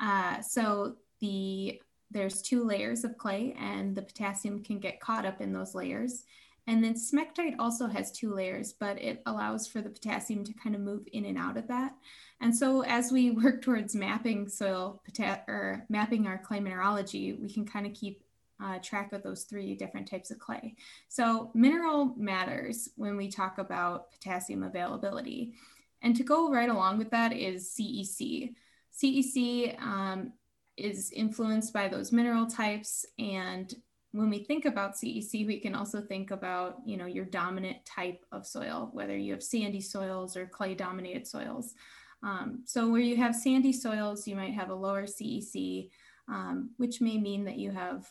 Uh, 0.00 0.40
so 0.40 0.96
the 1.20 1.80
there's 2.10 2.42
two 2.42 2.62
layers 2.62 3.04
of 3.04 3.16
clay 3.16 3.56
and 3.58 3.96
the 3.96 4.02
potassium 4.02 4.62
can 4.62 4.78
get 4.78 5.00
caught 5.00 5.24
up 5.24 5.40
in 5.40 5.52
those 5.52 5.74
layers. 5.74 6.24
And 6.66 6.82
then 6.82 6.94
smectite 6.94 7.56
also 7.58 7.88
has 7.88 8.12
two 8.12 8.32
layers, 8.34 8.72
but 8.72 9.00
it 9.00 9.20
allows 9.26 9.66
for 9.66 9.80
the 9.80 9.90
potassium 9.90 10.44
to 10.44 10.52
kind 10.52 10.74
of 10.74 10.80
move 10.80 11.08
in 11.12 11.24
and 11.24 11.36
out 11.36 11.56
of 11.56 11.66
that. 11.68 11.94
And 12.40 12.54
so 12.54 12.82
as 12.82 13.10
we 13.10 13.30
work 13.42 13.62
towards 13.62 13.94
mapping 13.94 14.48
soil 14.48 15.02
or 15.48 15.84
mapping 15.88 16.26
our 16.26 16.38
clay 16.38 16.60
mineralogy, 16.60 17.32
we 17.32 17.52
can 17.52 17.66
kind 17.66 17.86
of 17.86 17.94
keep 17.94 18.22
uh, 18.62 18.78
track 18.78 19.12
of 19.12 19.22
those 19.22 19.42
three 19.44 19.74
different 19.74 20.08
types 20.08 20.30
of 20.30 20.38
clay. 20.38 20.76
So 21.08 21.50
mineral 21.54 22.14
matters 22.16 22.90
when 22.96 23.16
we 23.16 23.28
talk 23.28 23.58
about 23.58 24.12
potassium 24.12 24.62
availability. 24.62 25.54
And 26.02 26.14
to 26.16 26.22
go 26.22 26.50
right 26.50 26.68
along 26.68 26.98
with 26.98 27.10
that 27.10 27.32
is 27.32 27.74
CEC. 27.76 28.54
CEC 28.96 29.80
um, 29.80 30.32
is 30.76 31.10
influenced 31.10 31.72
by 31.72 31.88
those 31.88 32.12
mineral 32.12 32.46
types. 32.46 33.04
And 33.18 33.74
when 34.12 34.28
we 34.28 34.44
think 34.44 34.66
about 34.66 34.94
CEC, 34.94 35.46
we 35.46 35.58
can 35.58 35.74
also 35.74 36.00
think 36.00 36.30
about, 36.30 36.76
you 36.84 36.96
know, 36.96 37.06
your 37.06 37.24
dominant 37.24 37.84
type 37.84 38.24
of 38.30 38.46
soil, 38.46 38.90
whether 38.92 39.16
you 39.16 39.32
have 39.32 39.42
sandy 39.42 39.80
soils 39.80 40.36
or 40.36 40.46
clay 40.46 40.74
dominated 40.74 41.26
soils. 41.26 41.74
Um, 42.22 42.62
so 42.66 42.88
where 42.88 43.00
you 43.00 43.16
have 43.16 43.34
sandy 43.34 43.72
soils, 43.72 44.28
you 44.28 44.36
might 44.36 44.52
have 44.52 44.70
a 44.70 44.74
lower 44.74 45.04
CEC, 45.04 45.90
um, 46.28 46.70
which 46.76 47.00
may 47.00 47.18
mean 47.18 47.44
that 47.44 47.58
you 47.58 47.70
have 47.70 48.06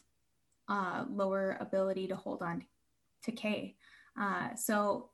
uh, 0.67 1.05
lower 1.09 1.57
ability 1.59 2.07
to 2.07 2.15
hold 2.15 2.41
on 2.41 2.65
to 3.23 3.31
K. 3.31 3.75
Uh, 4.19 4.55
so 4.55 5.11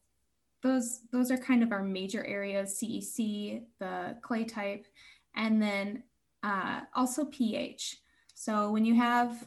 those 0.63 1.01
those 1.11 1.31
are 1.31 1.37
kind 1.37 1.63
of 1.63 1.71
our 1.71 1.83
major 1.83 2.25
areas 2.25 2.81
cec 2.81 3.61
the 3.79 4.17
clay 4.21 4.43
type 4.43 4.85
and 5.35 5.61
then 5.61 6.03
uh, 6.43 6.81
also 6.95 7.25
ph 7.25 7.97
so 8.33 8.71
when 8.71 8.85
you 8.85 8.95
have 8.95 9.45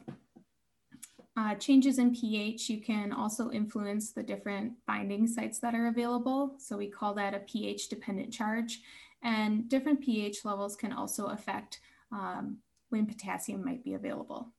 uh, 1.37 1.55
changes 1.55 1.99
in 1.99 2.15
ph 2.15 2.69
you 2.69 2.81
can 2.81 3.13
also 3.13 3.51
influence 3.51 4.13
the 4.13 4.23
different 4.23 4.73
binding 4.87 5.27
sites 5.27 5.59
that 5.61 5.75
are 5.75 5.87
available. 5.87 6.57
So 6.59 6.77
we 6.77 6.89
call 6.89 7.15
that 7.15 7.35
a 7.35 7.41
ph 7.41 7.89
dependent 7.89 8.33
charge. 8.33 8.81
And 9.23 9.69
different 9.69 10.01
ph 10.01 10.45
levels 10.45 10.77
can 10.77 10.93
also 10.93 11.27
affect 11.27 11.81
um, 12.11 12.59
when 12.89 13.07
potassium 13.07 13.65
might 13.65 13.85
be 13.85 13.95
available. 13.95 14.53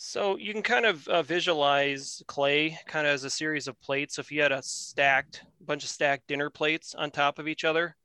So 0.00 0.36
you 0.36 0.52
can 0.52 0.62
kind 0.62 0.86
of 0.86 1.06
uh, 1.08 1.22
visualize 1.22 2.22
clay 2.28 2.78
kind 2.86 3.06
of 3.06 3.12
as 3.12 3.24
a 3.24 3.30
series 3.30 3.66
of 3.66 3.80
plates. 3.80 4.14
So 4.14 4.20
if 4.20 4.30
you 4.30 4.40
had 4.40 4.52
a 4.52 4.62
stacked 4.62 5.42
bunch 5.60 5.82
of 5.82 5.90
stacked 5.90 6.28
dinner 6.28 6.50
plates 6.50 6.94
on 6.94 7.10
top 7.10 7.40
of 7.40 7.48
each 7.48 7.64
other 7.64 7.96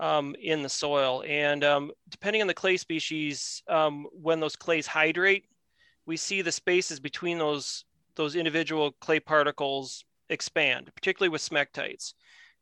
um, 0.00 0.34
in 0.40 0.62
the 0.62 0.70
soil, 0.70 1.22
and 1.28 1.62
um, 1.64 1.92
depending 2.08 2.40
on 2.40 2.48
the 2.48 2.54
clay 2.54 2.78
species, 2.78 3.62
um, 3.68 4.06
when 4.12 4.40
those 4.40 4.56
clays 4.56 4.86
hydrate, 4.86 5.44
we 6.08 6.16
see 6.16 6.40
the 6.42 6.50
spaces 6.50 6.98
between 6.98 7.38
those 7.38 7.84
those 8.16 8.34
individual 8.34 8.92
clay 9.00 9.20
particles 9.20 10.04
expand, 10.28 10.90
particularly 10.96 11.28
with 11.28 11.46
smectites. 11.46 12.14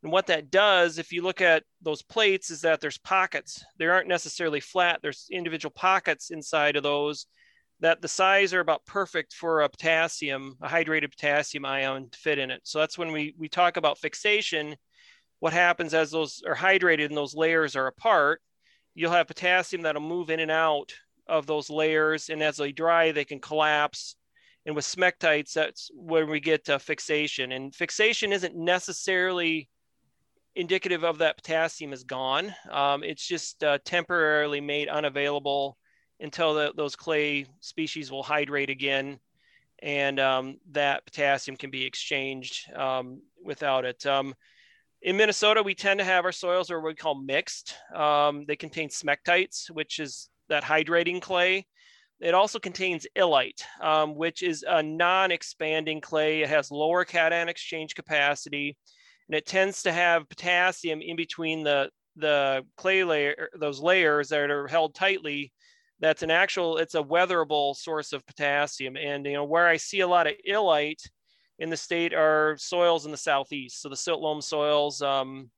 And 0.02 0.12
what 0.12 0.26
that 0.26 0.50
does, 0.50 0.98
if 0.98 1.12
you 1.12 1.22
look 1.22 1.40
at 1.40 1.62
those 1.80 2.02
plates, 2.02 2.50
is 2.50 2.60
that 2.60 2.82
there's 2.82 2.98
pockets. 2.98 3.64
They 3.78 3.86
aren't 3.86 4.08
necessarily 4.08 4.60
flat. 4.60 4.98
There's 5.00 5.28
individual 5.30 5.72
pockets 5.74 6.30
inside 6.30 6.76
of 6.76 6.82
those 6.82 7.26
that 7.80 8.02
the 8.02 8.08
size 8.08 8.52
are 8.52 8.60
about 8.60 8.84
perfect 8.84 9.32
for 9.32 9.62
a 9.62 9.68
potassium, 9.68 10.56
a 10.60 10.68
hydrated 10.68 11.10
potassium 11.10 11.64
ion 11.64 12.10
to 12.10 12.18
fit 12.18 12.38
in 12.38 12.50
it. 12.50 12.60
So 12.64 12.80
that's 12.80 12.98
when 12.98 13.12
we, 13.12 13.34
we 13.38 13.48
talk 13.48 13.78
about 13.78 13.98
fixation. 13.98 14.76
What 15.38 15.54
happens 15.54 15.94
as 15.94 16.10
those 16.10 16.42
are 16.46 16.54
hydrated 16.54 17.06
and 17.06 17.16
those 17.16 17.34
layers 17.34 17.76
are 17.76 17.86
apart 17.86 18.42
you'll 18.96 19.12
have 19.12 19.28
potassium 19.28 19.82
that'll 19.82 20.02
move 20.02 20.30
in 20.30 20.40
and 20.40 20.50
out 20.50 20.92
of 21.26 21.46
those 21.46 21.70
layers. 21.70 22.28
And 22.28 22.42
as 22.42 22.56
they 22.56 22.72
dry, 22.72 23.12
they 23.12 23.24
can 23.24 23.40
collapse. 23.40 24.16
And 24.64 24.74
with 24.74 24.84
smectites, 24.84 25.52
that's 25.52 25.90
where 25.94 26.26
we 26.26 26.40
get 26.40 26.68
uh, 26.68 26.78
fixation. 26.78 27.52
And 27.52 27.74
fixation 27.74 28.32
isn't 28.32 28.56
necessarily 28.56 29.68
indicative 30.56 31.04
of 31.04 31.18
that 31.18 31.36
potassium 31.36 31.92
is 31.92 32.04
gone. 32.04 32.54
Um, 32.70 33.04
it's 33.04 33.26
just 33.26 33.62
uh, 33.62 33.78
temporarily 33.84 34.60
made 34.60 34.88
unavailable 34.88 35.76
until 36.18 36.54
the, 36.54 36.72
those 36.76 36.96
clay 36.96 37.46
species 37.60 38.10
will 38.10 38.22
hydrate 38.22 38.70
again 38.70 39.18
and 39.80 40.18
um, 40.18 40.56
that 40.72 41.04
potassium 41.04 41.56
can 41.56 41.70
be 41.70 41.84
exchanged 41.84 42.72
um, 42.74 43.20
without 43.44 43.84
it. 43.84 44.04
Um, 44.06 44.34
in 45.02 45.16
Minnesota, 45.16 45.62
we 45.62 45.74
tend 45.74 45.98
to 46.00 46.04
have 46.04 46.24
our 46.24 46.32
soils 46.32 46.70
are 46.70 46.80
what 46.80 46.88
we 46.88 46.94
call 46.94 47.14
mixed. 47.14 47.74
Um, 47.94 48.44
they 48.46 48.56
contain 48.56 48.88
smectites, 48.88 49.70
which 49.70 49.98
is 49.98 50.30
that 50.48 50.64
hydrating 50.64 51.20
clay. 51.20 51.66
It 52.20 52.34
also 52.34 52.58
contains 52.58 53.06
illite, 53.16 53.62
um, 53.80 54.14
which 54.14 54.42
is 54.42 54.64
a 54.66 54.82
non-expanding 54.82 56.00
clay. 56.00 56.42
It 56.42 56.48
has 56.48 56.70
lower 56.70 57.04
cation 57.04 57.48
exchange 57.48 57.94
capacity, 57.94 58.76
and 59.28 59.36
it 59.36 59.46
tends 59.46 59.82
to 59.82 59.92
have 59.92 60.28
potassium 60.28 61.02
in 61.02 61.16
between 61.16 61.62
the 61.62 61.90
the 62.18 62.64
clay 62.78 63.04
layer, 63.04 63.50
those 63.58 63.78
layers 63.78 64.30
that 64.30 64.50
are 64.50 64.66
held 64.66 64.94
tightly 64.94 65.52
that's 66.00 66.22
an 66.22 66.30
actual 66.30 66.76
it's 66.78 66.94
a 66.94 67.02
weatherable 67.02 67.74
source 67.74 68.12
of 68.12 68.26
potassium 68.26 68.96
and 68.96 69.24
you 69.26 69.32
know 69.32 69.44
where 69.44 69.66
i 69.66 69.76
see 69.76 70.00
a 70.00 70.08
lot 70.08 70.26
of 70.26 70.34
illite 70.48 71.08
in 71.58 71.70
the 71.70 71.76
state 71.76 72.12
are 72.12 72.56
soils 72.58 73.06
in 73.06 73.10
the 73.10 73.16
southeast 73.16 73.80
so 73.80 73.88
the 73.88 73.96
silt 73.96 74.20
loam 74.20 74.40
soils 74.40 75.00
um, 75.00 75.50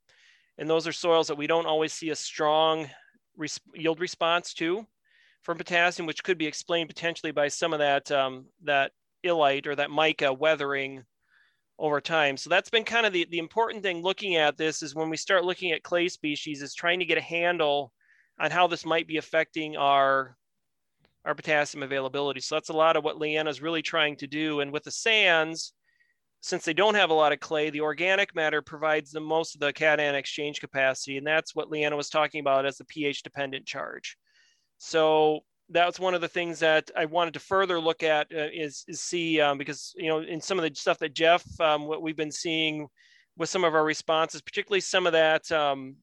and 0.59 0.69
those 0.69 0.87
are 0.87 0.93
soils 0.93 1.27
that 1.29 1.39
we 1.39 1.47
don't 1.47 1.67
always 1.67 1.93
see 1.93 2.11
a 2.11 2.17
strong 2.17 2.89
res- 3.39 3.61
yield 3.75 4.01
response 4.01 4.53
to 4.55 4.87
from 5.43 5.57
potassium 5.57 6.07
which 6.07 6.23
could 6.23 6.37
be 6.37 6.47
explained 6.47 6.89
potentially 6.89 7.33
by 7.33 7.49
some 7.49 7.73
of 7.73 7.79
that 7.79 8.11
um, 8.11 8.45
that 8.63 8.93
illite 9.25 9.67
or 9.67 9.75
that 9.75 9.91
mica 9.91 10.33
weathering 10.33 11.03
over 11.79 12.01
time 12.01 12.37
so 12.37 12.51
that's 12.51 12.71
been 12.71 12.85
kind 12.85 13.07
of 13.07 13.13
the, 13.13 13.27
the 13.31 13.39
important 13.39 13.83
thing 13.83 14.03
looking 14.03 14.37
at 14.37 14.57
this 14.57 14.83
is 14.83 14.95
when 14.95 15.09
we 15.09 15.17
start 15.17 15.45
looking 15.45 15.73
at 15.73 15.83
clay 15.83 16.09
species 16.09 16.61
is 16.61 16.75
trying 16.75 16.99
to 16.99 17.05
get 17.05 17.19
a 17.19 17.23
handle 17.23 17.93
on 18.41 18.51
how 18.51 18.67
this 18.67 18.85
might 18.85 19.07
be 19.07 19.17
affecting 19.17 19.77
our 19.77 20.37
our 21.25 21.35
potassium 21.35 21.83
availability. 21.83 22.41
So 22.41 22.55
that's 22.55 22.71
a 22.71 22.77
lot 22.77 22.97
of 22.97 23.05
what 23.05 23.19
Leanna 23.19 23.51
is 23.51 23.61
really 23.61 23.83
trying 23.83 24.17
to 24.17 24.27
do. 24.27 24.61
And 24.61 24.73
with 24.73 24.85
the 24.85 24.91
sands, 24.91 25.75
since 26.41 26.65
they 26.65 26.73
don't 26.73 26.95
have 26.95 27.11
a 27.11 27.15
lot 27.15 27.33
of 27.33 27.41
clay, 27.41 27.71
the 27.71 27.81
organic 27.81 28.35
matter 28.35 28.63
provides 28.63 29.11
the 29.11 29.21
most 29.21 29.55
of 29.55 29.61
the 29.61 29.73
cation 29.73 30.15
exchange 30.15 30.61
capacity. 30.61 31.17
And 31.17 31.27
that's 31.27 31.55
what 31.55 31.71
Leanna 31.71 31.97
was 31.97 32.09
talking 32.09 32.41
about 32.41 32.67
as 32.67 32.77
the 32.77 32.85
pH 32.85 33.23
dependent 33.23 33.67
charge. 33.67 34.17
So 34.79 35.41
that's 35.69 36.01
one 36.01 36.15
of 36.15 36.21
the 36.21 36.29
things 36.29 36.61
that 36.61 36.91
I 36.97 37.05
wanted 37.05 37.35
to 37.35 37.41
further 37.41 37.81
look 37.81 38.03
at 38.03 38.29
uh, 38.33 38.49
is, 38.53 38.85
is 38.89 39.01
see, 39.01 39.41
um, 39.41 39.59
because, 39.59 39.93
you 39.97 40.09
know, 40.09 40.21
in 40.21 40.41
some 40.41 40.59
of 40.59 40.63
the 40.63 40.75
stuff 40.75 40.99
that 41.01 41.15
Jeff, 41.15 41.45
um, 41.61 41.87
what 41.87 42.03
we've 42.03 42.17
been 42.17 42.33
seeing 42.33 42.87
with 43.37 43.49
some 43.49 43.65
of 43.65 43.75
our 43.75 43.85
responses, 43.85 44.41
particularly 44.41 44.81
some 44.81 45.07
of 45.07 45.13
that 45.13 45.51
um, 45.53 45.97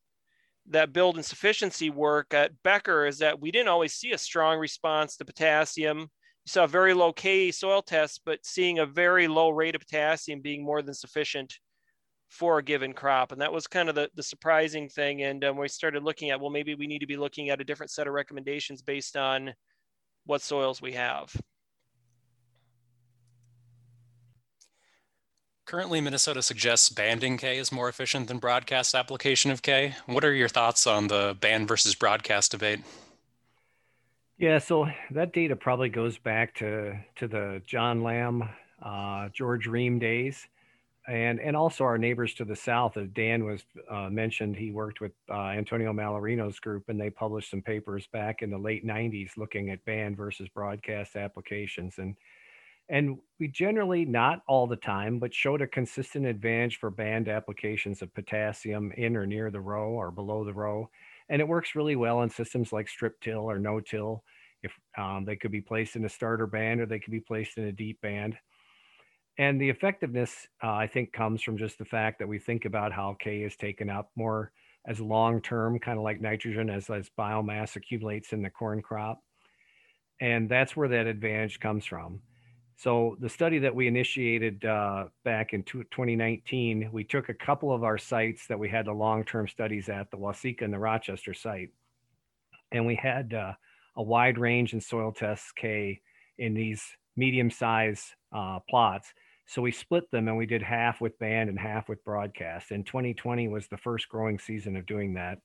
that 0.69 0.93
build 0.93 1.17
insufficiency 1.17 1.89
work 1.89 2.33
at 2.33 2.51
Becker 2.63 3.05
is 3.05 3.19
that 3.19 3.39
we 3.39 3.51
didn't 3.51 3.69
always 3.69 3.93
see 3.93 4.11
a 4.11 4.17
strong 4.17 4.57
response 4.57 5.15
to 5.17 5.25
potassium. 5.25 6.09
Saw 6.47 6.67
very 6.67 6.93
low 6.93 7.11
K 7.11 7.51
soil 7.51 7.81
tests, 7.81 8.19
but 8.23 8.45
seeing 8.45 8.79
a 8.79 8.85
very 8.85 9.27
low 9.27 9.49
rate 9.49 9.75
of 9.75 9.81
potassium 9.81 10.41
being 10.41 10.63
more 10.63 10.81
than 10.81 10.93
sufficient 10.93 11.57
for 12.29 12.59
a 12.59 12.63
given 12.63 12.93
crop. 12.93 13.31
And 13.31 13.41
that 13.41 13.51
was 13.51 13.65
kind 13.65 13.89
of 13.89 13.95
the, 13.95 14.09
the 14.15 14.23
surprising 14.23 14.89
thing. 14.89 15.23
And 15.23 15.43
um, 15.43 15.57
we 15.57 15.67
started 15.67 16.03
looking 16.03 16.29
at, 16.29 16.39
well, 16.39 16.49
maybe 16.49 16.75
we 16.75 16.87
need 16.87 16.99
to 16.99 17.07
be 17.07 17.17
looking 17.17 17.49
at 17.49 17.61
a 17.61 17.63
different 17.63 17.91
set 17.91 18.07
of 18.07 18.13
recommendations 18.13 18.81
based 18.81 19.17
on 19.17 19.53
what 20.25 20.41
soils 20.41 20.81
we 20.81 20.93
have. 20.93 21.35
Currently, 25.65 25.99
Minnesota 25.99 26.43
suggests 26.43 26.89
banding 26.89 27.37
K 27.37 27.57
is 27.57 27.71
more 27.71 27.89
efficient 27.89 28.27
than 28.27 28.37
broadcast 28.37 28.93
application 28.93 29.49
of 29.49 29.63
K. 29.63 29.95
What 30.05 30.23
are 30.23 30.33
your 30.33 30.49
thoughts 30.49 30.85
on 30.85 31.07
the 31.07 31.35
band 31.39 31.67
versus 31.67 31.95
broadcast 31.95 32.51
debate? 32.51 32.81
Yeah, 34.37 34.57
so 34.59 34.87
that 35.11 35.33
data 35.33 35.55
probably 35.55 35.89
goes 35.89 36.17
back 36.17 36.53
to 36.55 36.99
to 37.15 37.27
the 37.27 37.61
John 37.65 38.03
Lamb, 38.03 38.43
uh, 38.81 39.29
George 39.29 39.67
Rehm 39.67 39.99
days, 39.99 40.47
and 41.07 41.39
and 41.39 41.55
also 41.55 41.85
our 41.85 41.97
neighbors 41.97 42.33
to 42.35 42.45
the 42.45 42.55
south. 42.55 42.97
As 42.97 43.09
Dan 43.09 43.45
was 43.45 43.65
uh, 43.89 44.09
mentioned, 44.09 44.57
he 44.57 44.71
worked 44.71 45.01
with 45.01 45.13
uh, 45.29 45.49
Antonio 45.49 45.93
Mallarino's 45.93 46.59
group, 46.59 46.89
and 46.89 46.99
they 46.99 47.09
published 47.09 47.51
some 47.51 47.61
papers 47.61 48.07
back 48.07 48.41
in 48.41 48.51
the 48.51 48.57
late 48.57 48.85
'90s 48.85 49.37
looking 49.37 49.69
at 49.71 49.85
band 49.85 50.17
versus 50.17 50.49
broadcast 50.49 51.15
applications, 51.15 51.99
and 51.99 52.15
and 52.89 53.17
we 53.39 53.47
generally, 53.47 54.05
not 54.05 54.43
all 54.47 54.67
the 54.67 54.75
time, 54.75 55.17
but 55.19 55.33
showed 55.33 55.61
a 55.61 55.67
consistent 55.67 56.25
advantage 56.25 56.77
for 56.77 56.91
band 56.91 57.27
applications 57.27 58.01
of 58.01 58.13
potassium 58.13 58.91
in 58.93 59.15
or 59.17 59.25
near 59.25 59.49
the 59.49 59.61
row 59.61 59.89
or 59.89 60.11
below 60.11 60.43
the 60.43 60.53
row. 60.53 60.89
And 61.29 61.41
it 61.41 61.47
works 61.47 61.75
really 61.75 61.95
well 61.95 62.21
in 62.21 62.29
systems 62.29 62.71
like 62.71 62.87
strip 62.87 63.19
till 63.21 63.39
or 63.39 63.59
no 63.59 63.79
till. 63.79 64.23
If 64.63 64.73
um, 64.97 65.25
they 65.25 65.35
could 65.35 65.51
be 65.51 65.61
placed 65.61 65.95
in 65.95 66.05
a 66.05 66.09
starter 66.09 66.47
band 66.47 66.81
or 66.81 66.85
they 66.85 66.99
could 66.99 67.11
be 67.11 67.19
placed 67.19 67.57
in 67.57 67.65
a 67.65 67.71
deep 67.71 68.01
band. 68.01 68.35
And 69.37 69.59
the 69.59 69.69
effectiveness, 69.69 70.47
uh, 70.63 70.73
I 70.73 70.87
think, 70.87 71.11
comes 71.11 71.41
from 71.41 71.57
just 71.57 71.77
the 71.77 71.85
fact 71.85 72.19
that 72.19 72.27
we 72.27 72.39
think 72.39 72.65
about 72.65 72.93
how 72.93 73.15
K 73.19 73.41
is 73.43 73.55
taken 73.55 73.89
up 73.89 74.09
more 74.15 74.51
as 74.87 74.99
long 74.99 75.41
term, 75.41 75.79
kind 75.79 75.97
of 75.97 76.03
like 76.03 76.21
nitrogen 76.21 76.69
as, 76.69 76.89
as 76.89 77.09
biomass 77.17 77.75
accumulates 77.75 78.33
in 78.33 78.41
the 78.41 78.49
corn 78.49 78.81
crop. 78.81 79.21
And 80.21 80.47
that's 80.47 80.75
where 80.75 80.87
that 80.87 81.07
advantage 81.07 81.59
comes 81.59 81.85
from. 81.85 82.21
So 82.77 83.15
the 83.21 83.29
study 83.29 83.59
that 83.59 83.73
we 83.73 83.87
initiated 83.87 84.65
uh, 84.65 85.05
back 85.23 85.53
in 85.53 85.63
2019, 85.63 86.89
we 86.91 87.03
took 87.05 87.29
a 87.29 87.33
couple 87.33 87.73
of 87.73 87.83
our 87.83 87.97
sites 87.97 88.47
that 88.47 88.59
we 88.59 88.67
had 88.67 88.85
the 88.85 88.91
long-term 88.91 89.47
studies 89.47 89.87
at, 89.87 90.11
the 90.11 90.17
Waseca 90.17 90.61
and 90.61 90.73
the 90.73 90.79
Rochester 90.79 91.33
site, 91.33 91.69
and 92.71 92.85
we 92.85 92.95
had 92.95 93.33
uh, 93.33 93.53
a 93.95 94.03
wide 94.03 94.37
range 94.37 94.73
in 94.73 94.81
soil 94.81 95.13
tests 95.13 95.53
K 95.53 96.01
in 96.37 96.53
these 96.53 96.83
medium-sized 97.15 98.05
uh, 98.33 98.59
plots. 98.69 99.13
So 99.47 99.61
we 99.61 99.71
split 99.71 100.09
them 100.11 100.27
and 100.27 100.35
we 100.35 100.45
did 100.45 100.61
half 100.61 100.99
with 100.99 101.17
band 101.19 101.49
and 101.49 101.59
half 101.59 101.87
with 101.87 102.03
broadcast. 102.03 102.71
And 102.71 102.85
2020 102.85 103.47
was 103.47 103.67
the 103.67 103.77
first 103.77 104.09
growing 104.09 104.39
season 104.39 104.75
of 104.75 104.85
doing 104.85 105.13
that 105.13 105.37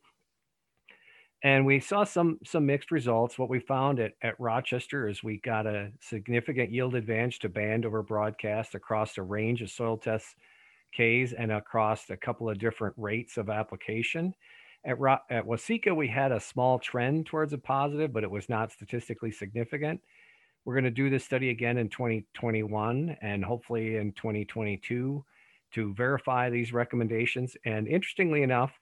and 1.43 1.65
we 1.65 1.81
saw 1.81 2.05
some 2.05 2.39
some 2.45 2.67
mixed 2.67 2.91
results. 2.91 3.39
What 3.39 3.49
we 3.49 3.61
found 3.61 3.99
at, 4.01 4.13
at 4.23 4.39
Rochester 4.39 5.09
is 5.09 5.23
we 5.23 5.39
got 5.39 5.67
a 5.67 5.91
significant 6.01 6.71
yield 6.71 6.95
advantage 6.95 7.39
to 7.41 7.49
band 7.49 7.87
over 7.87 8.03
broadcast 8.03 8.75
across 8.75 9.17
a 9.17 9.23
range 9.23 9.63
of 9.63 9.71
soil 9.71 9.97
tests 9.97 10.35
Ks 10.93 11.33
and 11.33 11.53
across 11.53 12.11
a 12.11 12.17
couple 12.17 12.49
of 12.49 12.59
different 12.59 12.95
rates 12.97 13.37
of 13.37 13.49
application. 13.49 14.35
At, 14.85 14.99
Ro- 14.99 15.19
at 15.29 15.45
Waseca, 15.45 15.95
we 15.95 16.09
had 16.09 16.33
a 16.33 16.41
small 16.41 16.79
trend 16.79 17.27
towards 17.27 17.53
a 17.53 17.59
positive, 17.59 18.13
but 18.13 18.25
it 18.25 18.31
was 18.31 18.49
not 18.49 18.73
statistically 18.73 19.31
significant. 19.31 20.01
We're 20.65 20.75
going 20.75 20.85
to 20.85 20.91
do 20.91 21.11
this 21.11 21.25
study 21.25 21.51
again 21.51 21.79
in 21.79 21.89
2021 21.89 23.17
and 23.21 23.45
hopefully 23.45 23.97
in 23.97 24.13
2022 24.13 25.25
to 25.73 25.95
verify 25.95 26.51
these 26.51 26.73
recommendations. 26.73 27.57
And 27.65 27.87
interestingly 27.87 28.43
enough, 28.43 28.79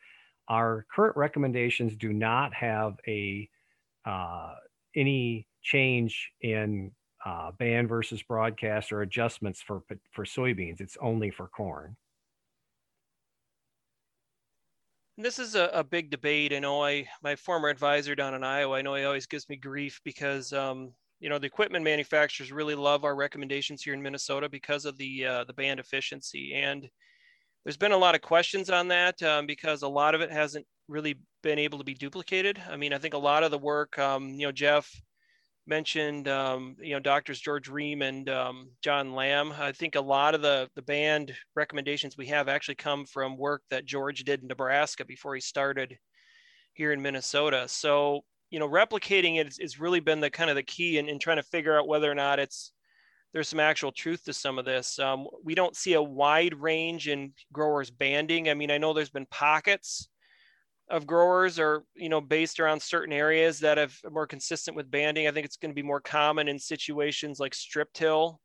our 0.49 0.87
current 0.95 1.17
recommendations 1.17 1.95
do 1.97 2.13
not 2.13 2.55
have 2.55 2.97
a 3.07 3.49
uh, 4.05 4.55
any 4.97 5.47
change 5.63 6.31
in 6.41 6.91
uh, 7.25 7.51
band 7.53 7.89
versus 7.89 8.23
broadcast 8.23 8.93
or 8.93 9.03
adjustments 9.03 9.61
for 9.61 9.83
for 10.11 10.25
soybeans. 10.25 10.81
It's 10.81 10.97
only 11.01 11.31
for 11.31 11.49
corn. 11.49 11.97
This 15.21 15.41
is 15.41 15.57
a, 15.57 15.65
a 15.75 15.83
big 15.83 16.11
debate. 16.11 16.53
I 16.53 16.61
know 16.61 16.85
I 16.85 17.07
my 17.23 17.37
former 17.37 17.69
advisor 17.69 18.15
down 18.15 18.35
in 18.35 18.45
Iowa. 18.45 18.77
I 18.77 18.83
know 18.83 18.95
he 18.95 19.05
always 19.05 19.27
gives 19.27 19.49
me 19.49 19.57
grief 19.57 20.01
because 20.05 20.53
um, 20.53 20.93
you 21.21 21.29
know 21.29 21.39
the 21.39 21.47
equipment 21.47 21.85
manufacturers 21.85 22.53
really 22.53 22.77
love 22.77 23.05
our 23.05 23.17
recommendations 23.17 23.83
here 23.83 23.95
in 23.95 24.03
Minnesota 24.03 24.49
because 24.49 24.85
of 24.85 24.97
the 24.97 25.27
uh, 25.27 25.45
the 25.45 25.53
band 25.53 25.81
efficiency 25.81 26.55
and 26.55 26.89
there's 27.69 27.77
been 27.77 27.93
a 27.93 27.99
lot 27.99 28.15
of 28.15 28.23
questions 28.23 28.71
on 28.71 28.89
that 28.89 29.23
um, 29.23 29.47
because 29.47 29.83
a 29.83 29.89
lot 29.89 30.15
of 30.15 30.23
it 30.23 30.33
hasn't 30.33 30.65
really 30.89 31.17
been 31.43 31.59
able 31.59 31.77
to 31.77 31.85
be 31.85 31.93
duplicated. 31.93 32.59
I 32.67 32.79
mean, 32.79 32.95
I 32.95 32.99
think 32.99 33.13
a 33.13 33.19
lot 33.19 33.43
of 33.43 33.51
the 33.51 33.59
work, 33.59 33.99
um, 33.99 34.31
you 34.31 34.47
know, 34.47 34.53
Jeff 34.53 34.91
mentioned, 35.67 36.29
um, 36.29 36.77
you 36.81 36.95
know, 36.95 36.99
doctors 36.99 37.39
George 37.39 37.69
Rehm 37.69 38.03
and 38.03 38.31
um, 38.31 38.71
John 38.83 39.13
Lamb. 39.13 39.53
I 39.53 39.73
think 39.73 39.97
a 39.97 40.01
lot 40.01 40.35
of 40.35 40.41
the 40.41 40.71
the 40.77 40.83
band 40.83 41.35
recommendations 41.55 42.17
we 42.17 42.29
have 42.29 42.49
actually 42.49 42.77
come 42.77 43.05
from 43.05 43.37
work 43.37 43.61
that 43.69 43.85
George 43.85 44.25
did 44.25 44.41
in 44.41 44.49
Nebraska 44.49 45.05
before 45.05 45.35
he 45.35 45.43
started 45.43 45.99
here 46.73 46.95
in 46.95 47.03
Minnesota. 47.03 47.67
So, 47.69 48.23
you 48.49 48.59
know, 48.61 48.69
replicating 48.71 49.37
it 49.37 49.59
is, 49.61 49.79
really 49.79 50.01
been 50.01 50.21
the 50.21 50.31
kind 50.31 50.49
of 50.49 50.57
the 50.57 50.63
key 50.63 50.97
in, 50.97 51.07
in 51.07 51.19
trying 51.19 51.37
to 51.37 51.43
figure 51.43 51.79
out 51.79 51.87
whether 51.87 52.11
or 52.11 52.15
not 52.15 52.39
it's 52.39 52.73
there's 53.33 53.49
some 53.49 53.61
actual 53.61 53.93
truth 53.93 54.25
to 54.25 54.33
some 54.33 54.59
of 54.59 54.65
this. 54.65 54.99
Um, 54.99 55.27
we 55.45 55.55
don't 55.55 55.77
see 55.77 55.95
a 55.95 56.03
wide 56.03 56.55
range 56.55 57.09
in 57.09 57.33
growers 57.53 57.91
banding. 57.91 58.49
I 58.49 58.55
mean, 58.55 58.71
I 58.71 58.79
know 58.79 58.93
there's 58.93 59.11
been 59.11 59.27
pockets 59.27 60.09
of 60.91 61.07
growers 61.07 61.59
are 61.59 61.85
you 61.95 62.09
know 62.09 62.21
based 62.21 62.61
around 62.61 62.81
certain 62.81 63.13
areas 63.13 63.61
that 63.61 63.79
have 63.79 63.95
more 64.11 64.27
consistent 64.27 64.77
with 64.77 64.91
banding. 64.91 65.29
I 65.29 65.31
think 65.31 65.45
it's 65.45 65.57
going 65.57 65.71
to 65.71 65.75
be 65.75 65.83
more 65.83 66.01
common 66.01 66.49
in 66.49 66.59
situations 66.59 67.39
like 67.39 67.55
strip 67.55 67.93
till, 67.93 68.41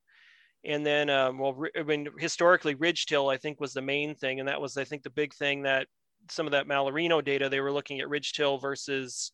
and 0.66 0.86
then 0.86 1.10
um, 1.10 1.40
well, 1.40 1.64
I 1.78 1.84
mean 1.84 2.10
historically 2.20 2.76
ridge 2.76 3.06
till 3.06 3.30
I 3.30 3.38
think 3.38 3.60
was 3.60 3.74
the 3.74 3.82
main 3.82 4.16
thing, 4.16 4.40
and 4.40 4.50
that 4.50 4.62
was 4.62 4.78
I 4.78 4.84
think 4.84 5.04
the 5.04 5.10
big 5.10 5.34
thing 5.34 5.64
that 5.64 5.88
some 6.30 6.46
of 6.46 6.52
that 6.52 6.68
Mallarino 6.68 7.24
data 7.24 7.50
they 7.50 7.62
were 7.62 7.72
looking 7.72 8.00
at 8.00 8.10
ridge 8.10 8.34
till 8.34 8.58
versus 8.58 9.32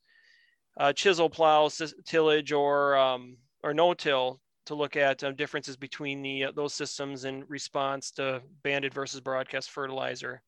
uh, 0.79 0.93
chisel 0.93 1.29
plow 1.29 1.69
tillage 2.05 2.51
or 2.51 2.95
um, 2.95 3.37
or 3.63 3.73
no 3.73 3.93
till 3.93 4.39
to 4.69 4.75
look 4.75 4.95
at 4.95 5.23
um, 5.23 5.35
differences 5.35 5.75
between 5.75 6.21
the 6.21 6.45
uh, 6.45 6.51
those 6.55 6.73
systems 6.73 7.25
in 7.25 7.43
response 7.47 8.11
to 8.11 8.41
banded 8.63 8.93
versus 8.93 9.19
broadcast 9.19 9.69
fertilizer. 9.69 10.41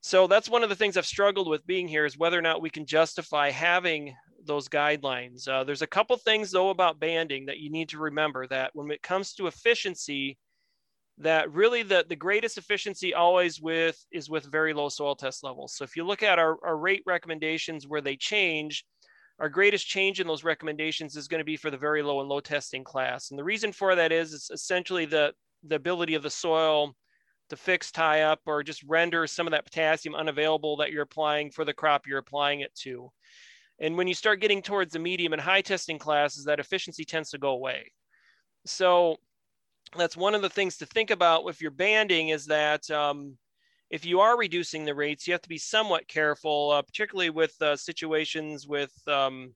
So 0.00 0.26
that's 0.26 0.48
one 0.48 0.62
of 0.62 0.70
the 0.70 0.76
things 0.76 0.96
I've 0.96 1.06
struggled 1.06 1.48
with 1.48 1.66
being 1.66 1.86
here 1.86 2.06
is 2.06 2.16
whether 2.16 2.38
or 2.38 2.42
not 2.42 2.62
we 2.62 2.70
can 2.70 2.86
justify 2.86 3.50
having 3.50 4.14
those 4.46 4.68
guidelines. 4.68 5.46
Uh, 5.46 5.62
there's 5.64 5.82
a 5.82 5.86
couple 5.86 6.16
things 6.16 6.50
though 6.50 6.70
about 6.70 6.98
banding 6.98 7.46
that 7.46 7.58
you 7.58 7.70
need 7.70 7.90
to 7.90 7.98
remember 7.98 8.46
that 8.46 8.70
when 8.72 8.90
it 8.90 9.02
comes 9.02 9.34
to 9.34 9.46
efficiency, 9.46 10.38
that 11.18 11.52
really 11.52 11.82
the, 11.82 12.06
the 12.08 12.16
greatest 12.16 12.56
efficiency 12.56 13.12
always 13.12 13.60
with 13.60 14.02
is 14.10 14.30
with 14.30 14.50
very 14.50 14.72
low 14.72 14.88
soil 14.88 15.14
test 15.14 15.44
levels. 15.44 15.74
So 15.76 15.84
if 15.84 15.94
you 15.94 16.04
look 16.04 16.22
at 16.22 16.38
our, 16.38 16.56
our 16.64 16.78
rate 16.78 17.02
recommendations 17.04 17.86
where 17.86 18.00
they 18.00 18.16
change, 18.16 18.86
our 19.40 19.48
greatest 19.48 19.86
change 19.86 20.20
in 20.20 20.26
those 20.26 20.44
recommendations 20.44 21.16
is 21.16 21.26
going 21.26 21.40
to 21.40 21.44
be 21.44 21.56
for 21.56 21.70
the 21.70 21.78
very 21.78 22.02
low 22.02 22.20
and 22.20 22.28
low 22.28 22.40
testing 22.40 22.84
class. 22.84 23.30
And 23.30 23.38
the 23.38 23.44
reason 23.44 23.72
for 23.72 23.94
that 23.94 24.12
is 24.12 24.34
it's 24.34 24.50
essentially 24.50 25.06
the, 25.06 25.32
the 25.66 25.76
ability 25.76 26.14
of 26.14 26.22
the 26.22 26.30
soil 26.30 26.94
to 27.48 27.56
fix 27.56 27.90
tie 27.90 28.22
up 28.22 28.40
or 28.46 28.62
just 28.62 28.82
render 28.84 29.26
some 29.26 29.46
of 29.46 29.50
that 29.52 29.64
potassium 29.64 30.14
unavailable 30.14 30.76
that 30.76 30.92
you're 30.92 31.02
applying 31.02 31.50
for 31.50 31.64
the 31.64 31.72
crop 31.72 32.06
you're 32.06 32.18
applying 32.18 32.60
it 32.60 32.74
to. 32.74 33.10
And 33.80 33.96
when 33.96 34.06
you 34.06 34.14
start 34.14 34.42
getting 34.42 34.60
towards 34.60 34.92
the 34.92 34.98
medium 34.98 35.32
and 35.32 35.40
high 35.40 35.62
testing 35.62 35.98
classes, 35.98 36.44
that 36.44 36.60
efficiency 36.60 37.04
tends 37.04 37.30
to 37.30 37.38
go 37.38 37.50
away. 37.50 37.90
So 38.66 39.16
that's 39.96 40.18
one 40.18 40.34
of 40.34 40.42
the 40.42 40.50
things 40.50 40.76
to 40.76 40.86
think 40.86 41.10
about 41.10 41.44
with 41.44 41.62
your 41.62 41.70
banding 41.70 42.28
is 42.28 42.44
that 42.46 42.88
um, 42.90 43.38
if 43.90 44.04
you 44.04 44.20
are 44.20 44.38
reducing 44.38 44.84
the 44.84 44.94
rates, 44.94 45.26
you 45.26 45.32
have 45.32 45.42
to 45.42 45.48
be 45.48 45.58
somewhat 45.58 46.06
careful, 46.06 46.70
uh, 46.70 46.82
particularly 46.82 47.30
with 47.30 47.60
uh, 47.60 47.76
situations 47.76 48.66
with 48.66 48.92
um, 49.08 49.52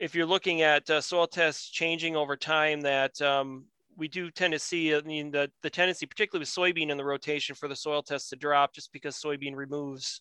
if 0.00 0.14
you're 0.14 0.26
looking 0.26 0.62
at 0.62 0.88
uh, 0.88 1.00
soil 1.00 1.26
tests 1.26 1.70
changing 1.70 2.16
over 2.16 2.36
time 2.36 2.80
that 2.82 3.20
um, 3.20 3.66
we 3.96 4.08
do 4.08 4.30
tend 4.30 4.52
to 4.52 4.58
see 4.58 4.94
I 4.94 5.00
mean, 5.00 5.30
the, 5.30 5.50
the 5.62 5.70
tendency, 5.70 6.06
particularly 6.06 6.42
with 6.42 6.48
soybean 6.48 6.90
in 6.90 6.96
the 6.96 7.04
rotation 7.04 7.54
for 7.54 7.68
the 7.68 7.76
soil 7.76 8.02
test 8.02 8.30
to 8.30 8.36
drop 8.36 8.74
just 8.74 8.92
because 8.92 9.16
soybean 9.16 9.54
removes 9.54 10.20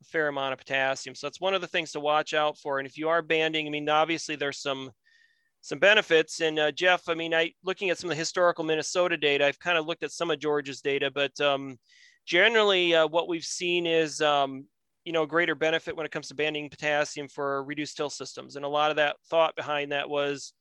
a 0.00 0.04
fair 0.04 0.28
amount 0.28 0.52
of 0.52 0.58
potassium. 0.58 1.14
So 1.14 1.26
that's 1.26 1.40
one 1.40 1.54
of 1.54 1.60
the 1.60 1.66
things 1.66 1.92
to 1.92 2.00
watch 2.00 2.34
out 2.34 2.58
for. 2.58 2.78
And 2.78 2.86
if 2.86 2.98
you 2.98 3.08
are 3.08 3.22
banding, 3.22 3.66
I 3.66 3.70
mean, 3.70 3.88
obviously 3.88 4.36
there's 4.36 4.58
some 4.58 4.90
some 5.60 5.78
benefits. 5.78 6.40
And 6.40 6.58
uh, 6.58 6.72
Jeff, 6.72 7.08
I 7.08 7.14
mean, 7.14 7.32
I 7.32 7.52
looking 7.62 7.90
at 7.90 7.98
some 7.98 8.10
of 8.10 8.16
the 8.16 8.20
historical 8.20 8.64
Minnesota 8.64 9.16
data, 9.16 9.46
I've 9.46 9.60
kind 9.60 9.78
of 9.78 9.86
looked 9.86 10.02
at 10.02 10.12
some 10.12 10.30
of 10.30 10.40
George's 10.40 10.80
data, 10.80 11.10
but 11.10 11.38
um, 11.40 11.78
generally 12.26 12.94
uh, 12.94 13.06
what 13.06 13.28
we've 13.28 13.44
seen 13.44 13.86
is 13.86 14.20
um, 14.20 14.66
you 15.04 15.12
know 15.12 15.26
greater 15.26 15.54
benefit 15.54 15.96
when 15.96 16.06
it 16.06 16.12
comes 16.12 16.28
to 16.28 16.34
banding 16.34 16.70
potassium 16.70 17.28
for 17.28 17.64
reduced 17.64 17.96
till 17.96 18.10
systems. 18.10 18.56
And 18.56 18.64
a 18.64 18.68
lot 18.68 18.90
of 18.90 18.96
that 18.96 19.16
thought 19.28 19.56
behind 19.56 19.92
that 19.92 20.08
was 20.08 20.52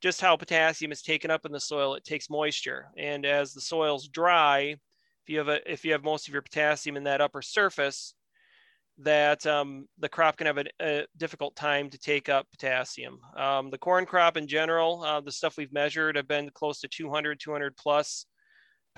just 0.00 0.20
how 0.20 0.36
potassium 0.36 0.92
is 0.92 1.02
taken 1.02 1.30
up 1.30 1.44
in 1.44 1.52
the 1.52 1.60
soil, 1.60 1.94
it 1.94 2.04
takes 2.04 2.30
moisture. 2.30 2.86
And 2.96 3.26
as 3.26 3.52
the 3.52 3.60
soil's 3.60 4.06
dry, 4.08 4.60
if 4.60 5.28
you 5.28 5.38
have 5.38 5.48
a, 5.48 5.70
if 5.70 5.84
you 5.84 5.92
have 5.92 6.04
most 6.04 6.28
of 6.28 6.32
your 6.32 6.42
potassium 6.42 6.96
in 6.96 7.04
that 7.04 7.20
upper 7.20 7.42
surface, 7.42 8.14
that 8.98 9.46
um, 9.46 9.86
the 9.98 10.08
crop 10.08 10.36
can 10.36 10.46
have 10.46 10.58
a, 10.58 10.64
a, 10.80 11.06
difficult 11.16 11.54
time 11.54 11.88
to 11.90 11.98
take 11.98 12.28
up 12.28 12.46
potassium. 12.50 13.20
Um, 13.36 13.70
the 13.70 13.78
corn 13.78 14.06
crop 14.06 14.36
in 14.36 14.48
general, 14.48 15.04
uh, 15.04 15.20
the 15.20 15.30
stuff 15.30 15.56
we've 15.56 15.72
measured 15.72 16.16
have 16.16 16.26
been 16.26 16.50
close 16.52 16.80
to 16.80 16.88
200, 16.88 17.38
200 17.38 17.76
plus 17.76 18.26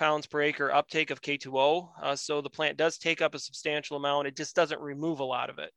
pounds 0.01 0.25
per 0.25 0.41
acre 0.41 0.73
uptake 0.73 1.11
of 1.11 1.21
K2O. 1.21 1.89
Uh, 2.01 2.15
so 2.15 2.41
the 2.41 2.49
plant 2.49 2.75
does 2.75 2.97
take 2.97 3.21
up 3.21 3.35
a 3.35 3.39
substantial 3.39 3.97
amount. 3.97 4.27
It 4.27 4.35
just 4.35 4.55
doesn't 4.55 4.81
remove 4.81 5.19
a 5.19 5.23
lot 5.23 5.51
of 5.51 5.59
it. 5.59 5.71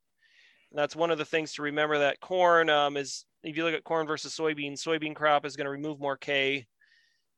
And 0.70 0.78
that's 0.78 0.96
one 0.96 1.10
of 1.10 1.18
the 1.18 1.26
things 1.26 1.52
to 1.52 1.62
remember 1.62 1.98
that 1.98 2.20
corn 2.20 2.70
um, 2.70 2.96
is, 2.96 3.26
if 3.42 3.54
you 3.54 3.64
look 3.64 3.74
at 3.74 3.84
corn 3.84 4.06
versus 4.06 4.34
soybean, 4.34 4.72
soybean 4.72 5.14
crop 5.14 5.44
is 5.44 5.56
going 5.56 5.66
to 5.66 5.70
remove 5.70 6.00
more 6.00 6.16
K 6.16 6.66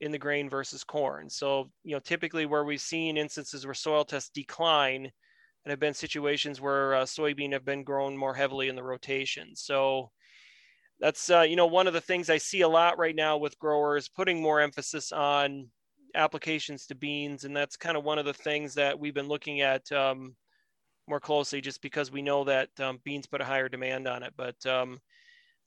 in 0.01 0.12
the 0.12 0.18
grain 0.18 0.49
versus 0.49 0.85
corn. 0.85 1.29
So, 1.29 1.70
you 1.83 1.96
know, 1.96 1.99
typically 1.99 2.46
where 2.46 2.64
we've 2.64 2.81
seen 2.81 3.16
instances 3.16 3.66
where 3.66 3.75
soil 3.75 4.05
tests 4.05 4.31
decline 4.33 5.11
and 5.64 5.70
have 5.70 5.81
been 5.81 5.92
situations 5.92 6.61
where 6.61 6.94
uh, 6.94 7.03
soybean 7.03 7.53
have 7.53 7.64
been 7.64 7.83
grown 7.83 8.16
more 8.16 8.35
heavily 8.35 8.68
in 8.68 8.77
the 8.77 8.85
rotation. 8.85 9.57
So 9.57 10.12
that's, 11.01 11.31
uh, 11.31 11.40
you 11.40 11.57
know, 11.57 11.66
one 11.66 11.88
of 11.88 11.94
the 11.94 12.01
things 12.01 12.31
I 12.31 12.38
see 12.38 12.61
a 12.61 12.68
lot 12.68 12.96
right 12.96 13.16
now 13.16 13.38
with 13.38 13.59
growers 13.59 14.09
putting 14.09 14.40
more 14.40 14.61
emphasis 14.61 15.11
on 15.11 15.66
applications 16.14 16.87
to 16.87 16.95
beans. 16.95 17.45
And 17.45 17.57
that's 17.57 17.77
kind 17.77 17.97
of 17.97 18.05
one 18.05 18.19
of 18.19 18.25
the 18.25 18.35
things 18.35 18.75
that 18.75 18.99
we've 18.99 19.14
been 19.14 19.29
looking 19.29 19.61
at 19.61 19.90
um, 19.92 20.35
more 21.09 21.21
closely 21.21 21.61
just 21.61 21.83
because 21.83 22.11
we 22.11 22.23
know 22.23 22.45
that 22.45 22.69
um, 22.81 23.01
beans 23.05 23.27
put 23.27 23.40
a 23.40 23.45
higher 23.45 23.69
demand 23.69 24.09
on 24.09 24.23
it. 24.23 24.33
But 24.37 24.64
um, 24.66 24.99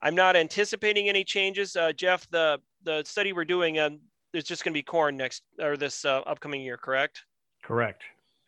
I'm 0.02 0.16
not 0.16 0.36
anticipating 0.36 1.10
any 1.10 1.24
changes. 1.24 1.76
Uh, 1.76 1.92
Jeff, 1.92 2.30
the, 2.30 2.60
the 2.84 3.04
study 3.06 3.34
we're 3.34 3.46
doing, 3.46 3.80
um, 3.80 4.00
it's 4.34 4.48
just 4.48 4.64
going 4.64 4.74
to 4.74 4.78
be 4.78 4.84
corn 4.84 5.18
next 5.18 5.44
or 5.60 5.78
this 5.78 6.06
uh, 6.06 6.20
upcoming 6.20 6.62
year, 6.62 6.78
correct? 6.78 7.24
Correct. 7.64 8.04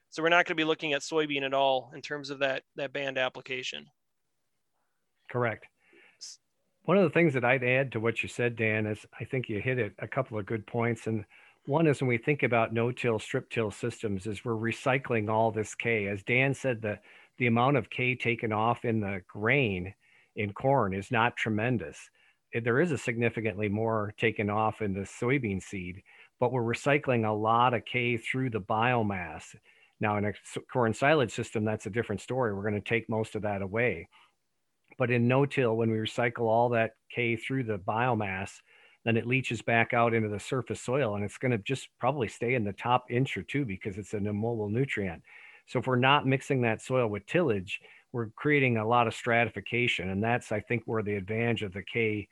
So 0.09 0.21
we're 0.21 0.29
not 0.29 0.45
going 0.45 0.55
to 0.57 0.61
be 0.61 0.65
looking 0.65 0.93
at 0.93 1.01
soybean 1.01 1.43
at 1.43 1.53
all 1.53 1.91
in 1.95 2.01
terms 2.01 2.29
of 2.29 2.39
that, 2.39 2.63
that 2.75 2.93
band 2.93 3.17
application. 3.17 3.85
Correct. 5.29 5.65
One 6.83 6.97
of 6.97 7.03
the 7.03 7.09
things 7.09 7.33
that 7.35 7.45
I'd 7.45 7.63
add 7.63 7.91
to 7.93 7.99
what 7.99 8.23
you 8.23 8.27
said, 8.27 8.55
Dan, 8.55 8.85
is 8.87 9.05
I 9.19 9.23
think 9.23 9.47
you 9.47 9.61
hit 9.61 9.79
it 9.79 9.93
a 9.99 10.07
couple 10.07 10.37
of 10.37 10.45
good 10.45 10.65
points. 10.67 11.07
And 11.07 11.23
one 11.65 11.87
is 11.87 12.01
when 12.01 12.07
we 12.07 12.17
think 12.17 12.43
about 12.43 12.73
no-till, 12.73 13.19
strip-till 13.19 13.71
systems, 13.71 14.25
is 14.25 14.43
we're 14.43 14.53
recycling 14.53 15.29
all 15.29 15.51
this 15.51 15.75
K. 15.75 16.07
As 16.07 16.23
Dan 16.23 16.53
said, 16.53 16.81
the 16.81 16.99
the 17.37 17.47
amount 17.47 17.77
of 17.77 17.89
K 17.89 18.15
taken 18.15 18.51
off 18.51 18.85
in 18.85 18.99
the 18.99 19.21
grain 19.27 19.93
in 20.35 20.53
corn 20.53 20.93
is 20.93 21.11
not 21.11 21.35
tremendous. 21.35 21.97
Eh, 22.53 22.59
there 22.63 22.79
is 22.79 22.91
a 22.91 22.97
significantly 22.97 23.67
more 23.67 24.13
taken 24.17 24.49
off 24.49 24.81
in 24.81 24.93
the 24.93 25.01
soybean 25.01 25.61
seed, 25.61 26.01
but 26.39 26.51
we're 26.51 26.61
recycling 26.61 27.27
a 27.27 27.31
lot 27.31 27.73
of 27.73 27.85
K 27.85 28.17
through 28.17 28.49
the 28.51 28.61
biomass. 28.61 29.55
Now, 29.99 30.17
in 30.17 30.25
a 30.25 30.33
corn 30.71 30.93
silage 30.93 31.31
system, 31.31 31.63
that's 31.63 31.85
a 31.85 31.91
different 31.91 32.21
story. 32.21 32.53
We're 32.53 32.69
going 32.69 32.81
to 32.81 32.89
take 32.89 33.09
most 33.09 33.35
of 33.35 33.43
that 33.43 33.61
away. 33.61 34.07
But 34.97 35.11
in 35.11 35.27
no-till, 35.27 35.75
when 35.75 35.91
we 35.91 35.97
recycle 35.97 36.41
all 36.41 36.69
that 36.69 36.95
K 37.13 37.35
through 37.35 37.63
the 37.63 37.77
biomass, 37.77 38.51
then 39.03 39.17
it 39.17 39.27
leaches 39.27 39.61
back 39.61 39.93
out 39.93 40.13
into 40.13 40.29
the 40.29 40.39
surface 40.39 40.81
soil 40.81 41.15
and 41.15 41.23
it's 41.23 41.37
going 41.37 41.51
to 41.51 41.57
just 41.59 41.89
probably 41.99 42.27
stay 42.27 42.53
in 42.53 42.63
the 42.63 42.73
top 42.73 43.05
inch 43.09 43.35
or 43.35 43.43
two 43.43 43.65
because 43.65 43.97
it's 43.97 44.13
an 44.13 44.27
immobile 44.27 44.69
nutrient. 44.69 45.21
So 45.67 45.79
if 45.79 45.87
we're 45.87 45.95
not 45.95 46.27
mixing 46.27 46.61
that 46.61 46.81
soil 46.81 47.07
with 47.07 47.25
tillage, 47.25 47.79
we're 48.11 48.27
creating 48.35 48.77
a 48.77 48.87
lot 48.87 49.07
of 49.07 49.13
stratification. 49.13 50.09
And 50.09 50.23
that's, 50.23 50.51
I 50.51 50.59
think, 50.59 50.83
where 50.85 51.01
the 51.01 51.15
advantage 51.15 51.63
of 51.63 51.73
the 51.73 51.83
K 51.83 52.27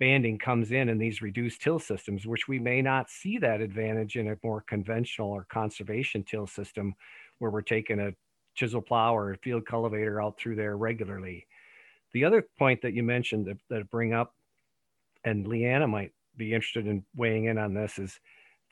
banding 0.00 0.38
comes 0.38 0.72
in 0.72 0.88
in 0.88 0.98
these 0.98 1.22
reduced 1.22 1.60
till 1.60 1.78
systems, 1.78 2.26
which 2.26 2.48
we 2.48 2.58
may 2.58 2.82
not 2.82 3.10
see 3.10 3.38
that 3.38 3.60
advantage 3.60 4.16
in 4.16 4.28
a 4.28 4.36
more 4.42 4.62
conventional 4.62 5.30
or 5.30 5.46
conservation 5.50 6.22
till 6.24 6.46
system 6.46 6.94
where 7.38 7.50
we're 7.50 7.62
taking 7.62 8.00
a 8.00 8.12
chisel 8.54 8.80
plow 8.80 9.16
or 9.16 9.32
a 9.32 9.38
field 9.38 9.66
cultivator 9.66 10.22
out 10.22 10.38
through 10.38 10.56
there 10.56 10.76
regularly. 10.76 11.46
The 12.12 12.24
other 12.24 12.46
point 12.58 12.82
that 12.82 12.94
you 12.94 13.02
mentioned 13.02 13.46
that, 13.46 13.58
that 13.70 13.90
bring 13.90 14.12
up 14.12 14.34
and 15.24 15.46
Leanna 15.46 15.88
might 15.88 16.12
be 16.36 16.52
interested 16.52 16.86
in 16.86 17.04
weighing 17.16 17.46
in 17.46 17.58
on 17.58 17.74
this 17.74 17.98
is 17.98 18.18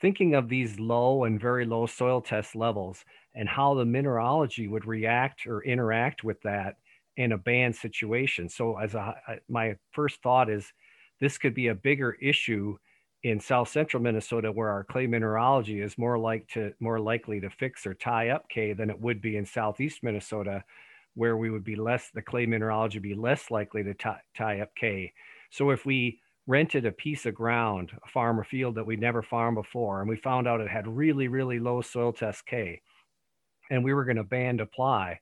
thinking 0.01 0.35
of 0.35 0.49
these 0.49 0.79
low 0.79 1.23
and 1.23 1.39
very 1.39 1.65
low 1.65 1.85
soil 1.85 2.21
test 2.21 2.55
levels 2.55 3.05
and 3.35 3.47
how 3.47 3.73
the 3.73 3.85
mineralogy 3.85 4.67
would 4.67 4.85
react 4.85 5.47
or 5.47 5.63
interact 5.63 6.23
with 6.23 6.41
that 6.41 6.75
in 7.17 7.31
a 7.31 7.37
band 7.37 7.75
situation. 7.75 8.49
So 8.49 8.77
as 8.77 8.95
a, 8.95 9.15
my 9.47 9.75
first 9.91 10.21
thought 10.21 10.49
is 10.49 10.71
this 11.19 11.37
could 11.37 11.53
be 11.53 11.67
a 11.67 11.75
bigger 11.75 12.17
issue 12.21 12.77
in 13.23 13.39
south 13.39 13.69
central 13.69 14.03
Minnesota 14.03 14.51
where 14.51 14.69
our 14.69 14.83
clay 14.83 15.07
mineralogy 15.07 15.79
is 15.79 15.97
more 15.97 16.19
like 16.19 16.47
to 16.49 16.73
more 16.81 16.99
likely 16.99 17.39
to 17.39 17.49
fix 17.49 17.85
or 17.85 17.93
tie 17.93 18.29
up 18.29 18.49
K 18.49 18.73
than 18.73 18.89
it 18.89 18.99
would 18.99 19.21
be 19.21 19.37
in 19.37 19.45
southeast 19.45 20.03
Minnesota 20.03 20.63
where 21.15 21.37
we 21.37 21.49
would 21.49 21.63
be 21.63 21.75
less 21.75 22.09
the 22.13 22.21
clay 22.21 22.45
mineralogy 22.45 22.99
be 22.99 23.13
less 23.13 23.49
likely 23.51 23.83
to 23.83 23.93
tie, 23.93 24.19
tie 24.35 24.59
up 24.59 24.75
K. 24.75 25.13
So 25.51 25.69
if 25.69 25.85
we 25.85 26.19
rented 26.45 26.85
a 26.85 26.91
piece 26.91 27.25
of 27.25 27.35
ground, 27.35 27.91
a 28.03 28.09
farm 28.09 28.39
or 28.39 28.43
field 28.43 28.75
that 28.75 28.85
we'd 28.85 28.99
never 28.99 29.21
farmed 29.21 29.55
before, 29.55 30.01
and 30.01 30.09
we 30.09 30.15
found 30.17 30.47
out 30.47 30.61
it 30.61 30.69
had 30.69 30.87
really, 30.87 31.27
really 31.27 31.59
low 31.59 31.81
soil 31.81 32.11
test 32.11 32.45
K, 32.45 32.81
and 33.69 33.83
we 33.83 33.93
were 33.93 34.05
going 34.05 34.17
to 34.17 34.23
band 34.23 34.59
apply, 34.59 35.19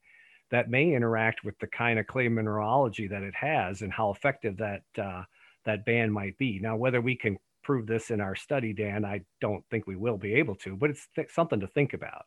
that 0.50 0.70
may 0.70 0.94
interact 0.94 1.44
with 1.44 1.58
the 1.60 1.68
kind 1.68 2.00
of 2.00 2.08
clay 2.08 2.28
mineralogy 2.28 3.08
that 3.08 3.24
it 3.24 3.36
has 3.36 3.82
and 3.82 3.94
how 3.94 4.12
effective 4.12 4.58
that 4.58 4.82
uh, 5.02 5.24
that 5.66 5.86
band 5.86 6.12
might 6.12 6.38
be. 6.38 6.60
Now, 6.60 6.76
whether 6.76 7.02
we 7.02 7.16
can 7.16 7.38
prove 7.64 7.86
this 7.86 8.10
in 8.10 8.20
our 8.20 8.36
study, 8.36 8.74
Dan, 8.74 9.06
I 9.06 9.22
don't 9.40 9.64
think 9.70 9.86
we 9.86 9.96
will 9.96 10.18
be 10.18 10.34
able 10.34 10.56
to, 10.56 10.76
but 10.76 10.90
it's 10.90 11.08
th- 11.16 11.30
something 11.32 11.60
to 11.60 11.68
think 11.68 11.94
about. 11.94 12.26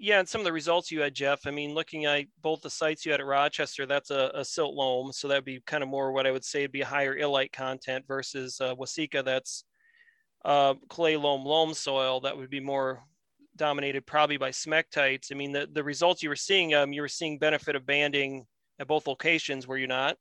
Yeah, 0.00 0.20
and 0.20 0.28
some 0.28 0.40
of 0.40 0.44
the 0.44 0.52
results 0.52 0.92
you 0.92 1.00
had, 1.00 1.14
Jeff. 1.14 1.46
I 1.46 1.50
mean, 1.50 1.74
looking 1.74 2.04
at 2.04 2.26
both 2.40 2.62
the 2.62 2.70
sites 2.70 3.04
you 3.04 3.10
had 3.10 3.20
at 3.20 3.26
Rochester, 3.26 3.84
that's 3.84 4.10
a, 4.10 4.30
a 4.32 4.44
silt 4.44 4.74
loam, 4.74 5.10
so 5.12 5.26
that'd 5.26 5.44
be 5.44 5.60
kind 5.66 5.82
of 5.82 5.88
more 5.88 6.12
what 6.12 6.26
I 6.26 6.30
would 6.30 6.44
say 6.44 6.62
would 6.62 6.72
be 6.72 6.82
higher 6.82 7.18
illite 7.18 7.52
content 7.52 8.04
versus 8.06 8.60
uh, 8.60 8.76
Waseca, 8.76 9.24
that's 9.24 9.64
uh, 10.44 10.74
clay 10.88 11.16
loam 11.16 11.44
loam 11.44 11.74
soil 11.74 12.20
that 12.20 12.36
would 12.36 12.48
be 12.48 12.60
more 12.60 13.02
dominated 13.56 14.06
probably 14.06 14.36
by 14.36 14.50
smectites. 14.50 15.32
I 15.32 15.34
mean, 15.34 15.50
the, 15.50 15.68
the 15.72 15.82
results 15.82 16.22
you 16.22 16.28
were 16.28 16.36
seeing, 16.36 16.74
um, 16.74 16.92
you 16.92 17.02
were 17.02 17.08
seeing 17.08 17.38
benefit 17.38 17.74
of 17.74 17.84
banding 17.84 18.46
at 18.78 18.86
both 18.86 19.08
locations, 19.08 19.66
were 19.66 19.78
you 19.78 19.88
not? 19.88 20.16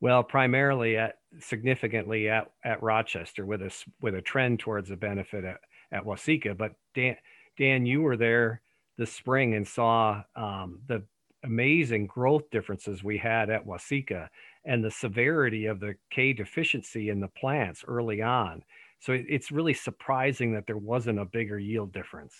Well, 0.00 0.22
primarily 0.22 0.96
at 0.96 1.16
significantly 1.38 2.28
at, 2.28 2.50
at 2.64 2.82
Rochester 2.82 3.46
with 3.46 3.62
a 3.62 3.84
with 4.00 4.14
a 4.14 4.22
trend 4.22 4.60
towards 4.60 4.90
a 4.90 4.96
benefit 4.96 5.44
at, 5.44 5.58
at 5.92 6.04
Waseca. 6.04 6.56
But 6.56 6.72
Dan, 6.94 7.16
Dan, 7.58 7.86
you 7.86 8.02
were 8.02 8.16
there 8.16 8.62
this 8.96 9.12
spring 9.12 9.54
and 9.54 9.66
saw 9.66 10.22
um, 10.34 10.80
the 10.86 11.02
amazing 11.44 12.06
growth 12.06 12.50
differences 12.50 13.04
we 13.04 13.18
had 13.18 13.50
at 13.50 13.64
Waseca 13.64 14.28
and 14.64 14.84
the 14.84 14.90
severity 14.90 15.66
of 15.66 15.80
the 15.80 15.94
K 16.10 16.32
deficiency 16.32 17.08
in 17.08 17.20
the 17.20 17.28
plants 17.28 17.84
early 17.86 18.22
on. 18.22 18.64
So 18.98 19.12
it, 19.12 19.26
it's 19.28 19.52
really 19.52 19.74
surprising 19.74 20.52
that 20.54 20.66
there 20.66 20.78
wasn't 20.78 21.20
a 21.20 21.24
bigger 21.24 21.58
yield 21.58 21.92
difference. 21.92 22.34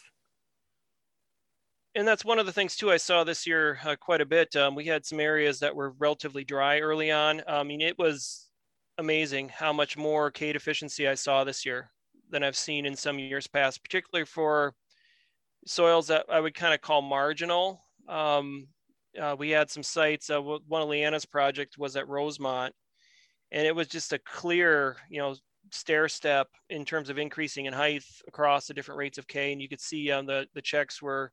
And 1.94 2.06
that's 2.06 2.24
one 2.24 2.38
of 2.38 2.46
the 2.46 2.52
things 2.52 2.76
too 2.76 2.90
I 2.90 2.98
saw 2.98 3.24
this 3.24 3.46
year 3.46 3.78
uh, 3.84 3.96
quite 3.96 4.20
a 4.20 4.26
bit. 4.26 4.54
Um, 4.54 4.74
we 4.74 4.84
had 4.84 5.06
some 5.06 5.20
areas 5.20 5.60
that 5.60 5.74
were 5.74 5.94
relatively 5.98 6.44
dry 6.44 6.80
early 6.80 7.10
on. 7.10 7.42
I 7.46 7.62
mean, 7.62 7.80
it 7.80 7.98
was 7.98 8.50
amazing 8.98 9.48
how 9.48 9.72
much 9.72 9.96
more 9.96 10.30
K 10.30 10.52
deficiency 10.52 11.08
I 11.08 11.14
saw 11.14 11.44
this 11.44 11.64
year 11.64 11.90
than 12.28 12.42
I've 12.42 12.56
seen 12.56 12.86
in 12.86 12.96
some 12.96 13.18
years 13.18 13.46
past, 13.46 13.82
particularly 13.82 14.26
for 14.26 14.74
soils 15.66 16.06
that 16.08 16.26
I 16.30 16.40
would 16.40 16.54
kind 16.54 16.72
of 16.72 16.80
call 16.80 17.02
marginal. 17.02 17.82
Um, 18.08 18.68
uh, 19.20 19.36
we 19.38 19.50
had 19.50 19.70
some 19.70 19.82
sites. 19.82 20.30
Uh, 20.30 20.40
one 20.40 20.82
of 20.82 20.88
Leanna's 20.88 21.26
project 21.26 21.76
was 21.78 21.96
at 21.96 22.08
Rosemont, 22.08 22.74
and 23.50 23.66
it 23.66 23.74
was 23.74 23.88
just 23.88 24.12
a 24.12 24.18
clear, 24.18 24.96
you 25.10 25.18
know, 25.18 25.34
stair 25.72 26.08
step 26.08 26.48
in 26.70 26.84
terms 26.84 27.10
of 27.10 27.18
increasing 27.18 27.66
in 27.66 27.72
height 27.72 28.04
across 28.28 28.66
the 28.66 28.74
different 28.74 28.98
rates 28.98 29.18
of 29.18 29.26
K. 29.26 29.52
And 29.52 29.60
you 29.60 29.68
could 29.68 29.80
see 29.80 30.10
um, 30.10 30.26
the 30.26 30.46
the 30.54 30.62
checks 30.62 31.02
were 31.02 31.32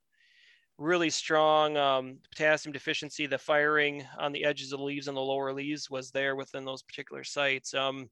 really 0.78 1.10
strong 1.10 1.76
um, 1.76 2.18
potassium 2.30 2.72
deficiency. 2.72 3.26
The 3.26 3.38
firing 3.38 4.04
on 4.18 4.32
the 4.32 4.44
edges 4.44 4.72
of 4.72 4.80
the 4.80 4.84
leaves 4.84 5.06
and 5.06 5.16
the 5.16 5.20
lower 5.20 5.52
leaves 5.52 5.88
was 5.88 6.10
there 6.10 6.34
within 6.34 6.64
those 6.64 6.82
particular 6.82 7.22
sites. 7.22 7.74
Um, 7.74 8.10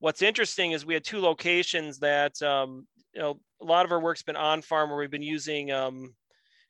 what's 0.00 0.22
interesting 0.22 0.72
is 0.72 0.84
we 0.84 0.94
had 0.94 1.04
two 1.04 1.20
locations 1.20 1.98
that 2.00 2.40
um, 2.42 2.86
you 3.14 3.20
know, 3.20 3.40
a 3.62 3.64
lot 3.64 3.84
of 3.84 3.92
our 3.92 4.00
work's 4.00 4.22
been 4.22 4.36
on 4.36 4.62
farm 4.62 4.90
where 4.90 4.98
we've 4.98 5.10
been 5.10 5.22
using 5.22 5.70
um, 5.70 6.14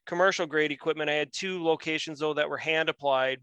commercial 0.07 0.47
grade 0.47 0.73
equipment. 0.73 1.11
I 1.11 1.15
had 1.15 1.33
two 1.33 1.63
locations 1.63 2.21
though 2.21 2.35
that 2.35 2.49
were 2.49 2.59
hand 2.59 2.89
applied. 2.89 3.41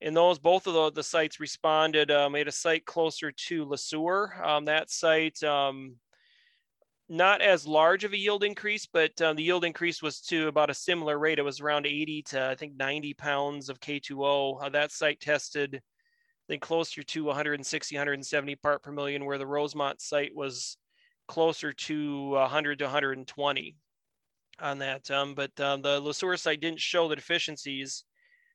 And 0.00 0.14
those, 0.14 0.38
both 0.38 0.66
of 0.66 0.74
the, 0.74 0.90
the 0.90 1.02
sites 1.02 1.40
responded. 1.40 2.10
Um, 2.10 2.32
we 2.32 2.40
had 2.40 2.48
a 2.48 2.52
site 2.52 2.84
closer 2.84 3.32
to 3.32 3.64
Le 3.64 3.78
Sueur. 3.78 4.34
Um, 4.44 4.66
that 4.66 4.90
site, 4.90 5.42
um, 5.42 5.96
not 7.08 7.40
as 7.40 7.66
large 7.66 8.04
of 8.04 8.12
a 8.12 8.18
yield 8.18 8.44
increase, 8.44 8.86
but 8.86 9.18
um, 9.22 9.36
the 9.36 9.44
yield 9.44 9.64
increase 9.64 10.02
was 10.02 10.20
to 10.22 10.48
about 10.48 10.68
a 10.68 10.74
similar 10.74 11.18
rate. 11.18 11.38
It 11.38 11.44
was 11.44 11.60
around 11.60 11.86
80 11.86 12.22
to 12.22 12.48
I 12.48 12.54
think 12.54 12.76
90 12.76 13.14
pounds 13.14 13.68
of 13.68 13.80
K2O. 13.80 14.64
Uh, 14.64 14.68
that 14.70 14.90
site 14.90 15.20
tested, 15.20 15.76
I 15.76 16.46
think 16.48 16.60
closer 16.60 17.02
to 17.02 17.24
160, 17.24 17.96
170 17.96 18.56
part 18.56 18.82
per 18.82 18.92
million, 18.92 19.24
where 19.24 19.38
the 19.38 19.46
Rosemont 19.46 20.00
site 20.02 20.34
was 20.34 20.76
closer 21.26 21.72
to 21.72 22.30
100 22.30 22.78
to 22.78 22.84
120 22.84 23.76
on 24.60 24.78
that. 24.78 25.10
Um, 25.10 25.34
but 25.34 25.58
um, 25.60 25.82
the 25.82 26.00
Le 26.00 26.36
site 26.36 26.60
didn't 26.60 26.80
show 26.80 27.08
the 27.08 27.16
deficiencies, 27.16 28.04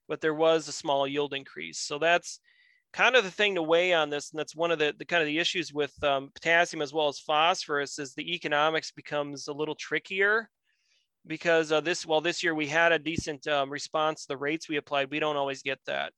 but 0.07 0.21
there 0.21 0.33
was 0.33 0.67
a 0.67 0.73
small 0.73 1.07
yield 1.07 1.33
increase. 1.33 1.79
So 1.79 1.99
that's 1.99 2.39
kind 2.93 3.15
of 3.15 3.23
the 3.23 3.31
thing 3.31 3.55
to 3.55 3.63
weigh 3.63 3.93
on 3.93 4.09
this. 4.09 4.31
And 4.31 4.39
that's 4.39 4.55
one 4.55 4.71
of 4.71 4.79
the, 4.79 4.93
the 4.97 5.05
kind 5.05 5.21
of 5.21 5.27
the 5.27 5.39
issues 5.39 5.73
with 5.73 5.93
um, 6.03 6.31
potassium 6.33 6.81
as 6.81 6.93
well 6.93 7.07
as 7.07 7.19
phosphorus 7.19 7.99
is 7.99 8.13
the 8.13 8.33
economics 8.33 8.91
becomes 8.91 9.47
a 9.47 9.53
little 9.53 9.75
trickier 9.75 10.49
because 11.27 11.71
uh, 11.71 11.81
this, 11.81 12.05
well, 12.05 12.21
this 12.21 12.43
year 12.43 12.55
we 12.55 12.67
had 12.67 12.91
a 12.91 12.99
decent 12.99 13.45
um, 13.47 13.69
response 13.69 14.21
to 14.21 14.29
the 14.29 14.37
rates 14.37 14.69
we 14.69 14.77
applied. 14.77 15.11
We 15.11 15.19
don't 15.19 15.37
always 15.37 15.61
get 15.61 15.79
that. 15.85 16.13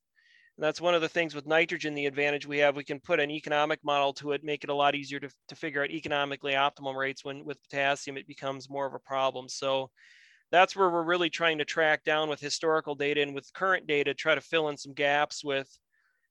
And 0.56 0.64
that's 0.64 0.80
one 0.80 0.94
of 0.94 1.00
the 1.00 1.08
things 1.08 1.34
with 1.34 1.46
nitrogen, 1.46 1.94
the 1.94 2.06
advantage 2.06 2.46
we 2.46 2.58
have, 2.58 2.76
we 2.76 2.84
can 2.84 3.00
put 3.00 3.20
an 3.20 3.30
economic 3.30 3.80
model 3.82 4.12
to 4.14 4.32
it, 4.32 4.44
make 4.44 4.64
it 4.64 4.70
a 4.70 4.74
lot 4.74 4.94
easier 4.94 5.18
to, 5.20 5.30
to 5.48 5.56
figure 5.56 5.82
out 5.82 5.90
economically 5.90 6.54
optimum 6.54 6.96
rates 6.96 7.24
when 7.24 7.44
with 7.44 7.62
potassium, 7.62 8.18
it 8.18 8.26
becomes 8.26 8.68
more 8.68 8.86
of 8.86 8.92
a 8.92 8.98
problem. 8.98 9.48
So 9.48 9.90
that's 10.50 10.76
where 10.76 10.90
we're 10.90 11.04
really 11.04 11.30
trying 11.30 11.56
to 11.58 11.64
track 11.64 12.04
down 12.04 12.28
with 12.28 12.38
historical 12.38 12.94
data 12.94 13.22
and 13.22 13.34
with 13.34 13.52
current 13.54 13.86
data, 13.86 14.12
try 14.12 14.34
to 14.34 14.40
fill 14.42 14.68
in 14.68 14.76
some 14.76 14.92
gaps 14.92 15.42
with 15.42 15.68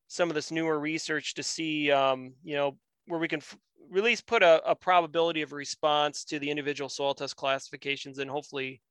some 0.07 0.29
of 0.29 0.35
this 0.35 0.51
newer 0.51 0.79
research 0.79 1.33
to 1.33 1.43
see, 1.43 1.91
um, 1.91 2.33
you 2.43 2.55
know, 2.55 2.77
where 3.07 3.19
we 3.19 3.27
can 3.27 3.39
f- 3.39 3.57
at 3.95 4.03
least 4.03 4.27
put 4.27 4.43
a, 4.43 4.61
a 4.69 4.75
probability 4.75 5.41
of 5.41 5.51
response 5.51 6.23
to 6.25 6.37
the 6.37 6.49
individual 6.49 6.89
soil 6.89 7.15
test 7.15 7.35
classifications 7.35 8.19
and 8.19 8.29
hopefully 8.29 8.81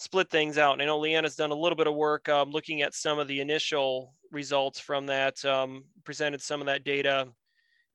split 0.00 0.30
things 0.30 0.56
out. 0.56 0.72
And 0.72 0.82
I 0.82 0.86
know 0.86 0.98
Leanna's 0.98 1.36
done 1.36 1.50
a 1.50 1.54
little 1.54 1.76
bit 1.76 1.86
of 1.86 1.94
work 1.94 2.26
um, 2.30 2.50
looking 2.50 2.80
at 2.80 2.94
some 2.94 3.18
of 3.18 3.28
the 3.28 3.38
initial 3.38 4.14
results 4.32 4.80
from 4.80 5.04
that, 5.06 5.44
um, 5.44 5.84
presented 6.04 6.40
some 6.40 6.60
of 6.60 6.66
that 6.68 6.84
data 6.84 7.28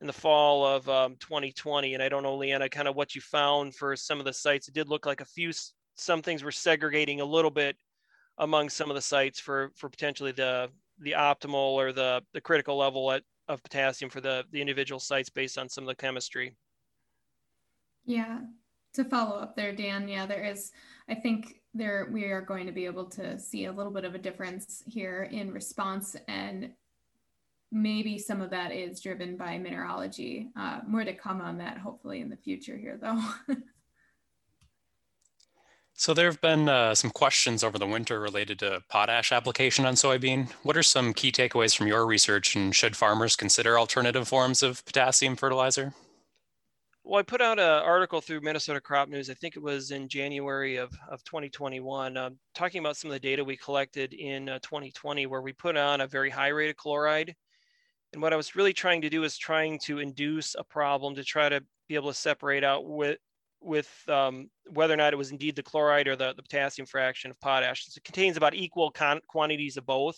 in 0.02 0.08
the 0.08 0.14
fall 0.14 0.64
of 0.64 0.88
um, 0.88 1.16
2020. 1.20 1.96
And 1.96 2.04
I 2.04 2.08
don't 2.08 2.22
know, 2.22 2.36
Leanna, 2.36 2.70
kind 2.70 2.88
of 2.88 2.96
what 2.96 3.16
you 3.16 3.22
found 3.22 3.74
for 3.74 3.96
some 3.96 4.20
of 4.20 4.26
the 4.26 4.34
sites. 4.34 4.68
It 4.68 4.76
did 4.76 4.88
look 4.88 5.08
like 5.08 5.20
a 5.20 5.26
few, 5.26 5.52
some 5.96 6.22
things 6.22 6.44
were 6.44 6.52
segregating 6.52 7.22
a 7.22 7.26
little 7.26 7.50
bit 7.50 7.76
among 8.38 8.70
some 8.70 8.92
of 8.92 8.96
the 8.96 9.02
sites 9.02 9.40
for, 9.40 9.72
for 9.76 9.90
potentially 9.90 10.32
the, 10.32 10.70
the 11.00 11.14
optimal 11.14 11.74
or 11.74 11.92
the, 11.92 12.22
the 12.36 12.42
critical 12.42 12.78
level 12.78 13.12
at, 13.14 13.24
of 13.48 13.64
potassium 13.64 14.12
for 14.12 14.22
the, 14.22 14.44
the 14.52 14.62
individual 14.62 15.00
sites 15.00 15.32
based 15.32 15.58
on 15.58 15.68
some 15.68 15.86
of 15.86 15.88
the 15.88 15.96
chemistry. 15.96 16.56
Yeah, 18.06 18.42
to 18.94 19.04
follow 19.04 19.38
up 19.38 19.56
there, 19.56 19.74
Dan, 19.74 20.08
yeah, 20.08 20.28
there 20.28 20.44
is, 20.44 20.72
I 21.10 21.16
think 21.16 21.62
there 21.76 22.08
we 22.10 22.24
are 22.24 22.42
going 22.42 22.66
to 22.66 22.72
be 22.72 22.86
able 22.86 23.06
to 23.06 23.38
see 23.38 23.66
a 23.66 23.72
little 23.72 23.92
bit 23.92 24.06
of 24.06 24.16
a 24.16 24.18
difference 24.18 24.82
here 24.88 25.24
in 25.30 25.52
response 25.52 26.16
and 26.28 26.72
maybe 27.72 28.18
some 28.18 28.42
of 28.42 28.50
that 28.52 28.72
is 28.72 29.02
driven 29.02 29.36
by 29.36 29.58
mineralogy. 29.58 30.50
Uh, 30.58 30.80
more 30.88 31.04
to 31.04 31.14
come 31.14 31.42
on 31.42 31.58
that 31.58 31.78
hopefully 31.78 32.22
in 32.22 32.30
the 32.30 32.38
future 32.38 32.78
here 32.78 32.98
though. 33.02 33.22
so 35.94 36.14
there 36.14 36.28
have 36.28 36.40
been 36.40 36.70
uh, 36.70 36.96
some 36.96 37.12
questions 37.12 37.62
over 37.62 37.78
the 37.78 37.86
winter 37.86 38.22
related 38.22 38.60
to 38.60 38.82
potash 38.88 39.34
application 39.34 39.86
on 39.86 39.96
soybean. 39.96 40.50
What 40.64 40.78
are 40.78 40.84
some 40.84 41.14
key 41.14 41.34
takeaways 41.34 41.76
from 41.76 41.88
your 41.88 42.06
research 42.06 42.56
and 42.56 42.74
should 42.74 42.96
farmers 42.96 43.36
consider 43.36 43.78
alternative 43.78 44.30
forms 44.30 44.64
of 44.64 44.86
potassium 44.86 45.36
fertilizer? 45.36 45.94
Well, 47.08 47.20
I 47.20 47.24
put 47.24 47.40
out 47.40 47.60
an 47.60 47.66
article 47.66 48.20
through 48.20 48.42
Minnesota 48.42 48.82
Crop 48.82 49.10
News. 49.10 49.30
I 49.30 49.36
think 49.36 49.56
it 49.56 49.62
was 49.62 49.92
in 49.92 50.08
January 50.08 50.78
of, 50.78 50.92
of 51.08 51.24
2021, 51.24 52.18
uh, 52.18 52.32
talking 52.56 52.80
about 52.80 52.98
some 52.98 53.12
of 53.12 53.14
the 53.14 53.20
data 53.20 53.44
we 53.44 53.56
collected 53.58 54.12
in 54.14 54.50
uh, 54.50 54.58
2020, 54.64 55.28
where 55.28 55.44
we 55.44 55.54
put 55.54 55.78
on 55.78 56.02
a 56.02 56.08
very 56.08 56.32
high 56.32 56.48
rate 56.48 56.72
of 56.72 56.78
chloride. 56.78 57.36
And 58.12 58.24
what 58.24 58.34
I 58.34 58.36
was 58.36 58.56
really 58.56 58.74
trying 58.74 59.04
to 59.04 59.10
do 59.12 59.24
is 59.24 59.38
trying 59.38 59.78
to 59.84 60.00
induce 60.00 60.56
a 60.56 60.64
problem 60.64 61.14
to 61.14 61.24
try 61.24 61.48
to 61.48 61.62
be 61.88 61.94
able 61.94 62.10
to 62.10 62.18
separate 62.18 62.64
out 62.64 62.88
with 62.88 63.20
with 63.62 63.92
um, 64.10 64.50
whether 64.72 64.96
or 64.96 64.98
not 64.98 65.14
it 65.14 65.18
was 65.18 65.30
indeed 65.30 65.56
the 65.56 65.64
chloride 65.64 66.08
or 66.08 66.16
the, 66.16 66.34
the 66.34 66.42
potassium 66.42 66.88
fraction 66.88 67.30
of 67.30 67.40
potash. 67.40 67.86
So 67.86 68.00
it 68.00 68.04
contains 68.04 68.36
about 68.36 68.56
equal 68.56 68.90
con- 68.90 69.22
quantities 69.28 69.78
of 69.78 69.86
both. 69.86 70.18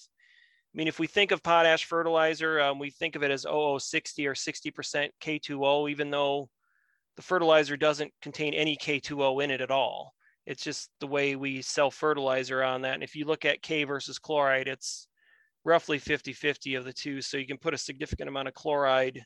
I 0.73 0.77
mean, 0.77 0.87
if 0.87 0.99
we 0.99 1.07
think 1.07 1.31
of 1.31 1.43
potash 1.43 1.83
fertilizer, 1.83 2.61
um, 2.61 2.79
we 2.79 2.91
think 2.91 3.17
of 3.17 3.23
it 3.23 3.31
as 3.31 3.41
0060 3.41 4.25
or 4.25 4.35
60% 4.35 5.09
K2O, 5.21 5.91
even 5.91 6.11
though 6.11 6.49
the 7.17 7.23
fertilizer 7.23 7.75
doesn't 7.75 8.13
contain 8.21 8.53
any 8.53 8.77
K2O 8.77 9.43
in 9.43 9.51
it 9.51 9.59
at 9.59 9.71
all. 9.71 10.13
It's 10.45 10.63
just 10.63 10.91
the 11.01 11.07
way 11.07 11.35
we 11.35 11.61
sell 11.61 11.91
fertilizer 11.91 12.63
on 12.63 12.83
that. 12.83 12.93
And 12.93 13.03
if 13.03 13.15
you 13.15 13.25
look 13.25 13.43
at 13.43 13.61
K 13.61 13.83
versus 13.83 14.17
chloride, 14.17 14.69
it's 14.69 15.07
roughly 15.65 15.99
50 15.99 16.31
50 16.31 16.75
of 16.75 16.85
the 16.85 16.93
two. 16.93 17.21
So 17.21 17.35
you 17.35 17.47
can 17.47 17.57
put 17.57 17.73
a 17.73 17.77
significant 17.77 18.29
amount 18.29 18.47
of 18.47 18.53
chloride 18.53 19.25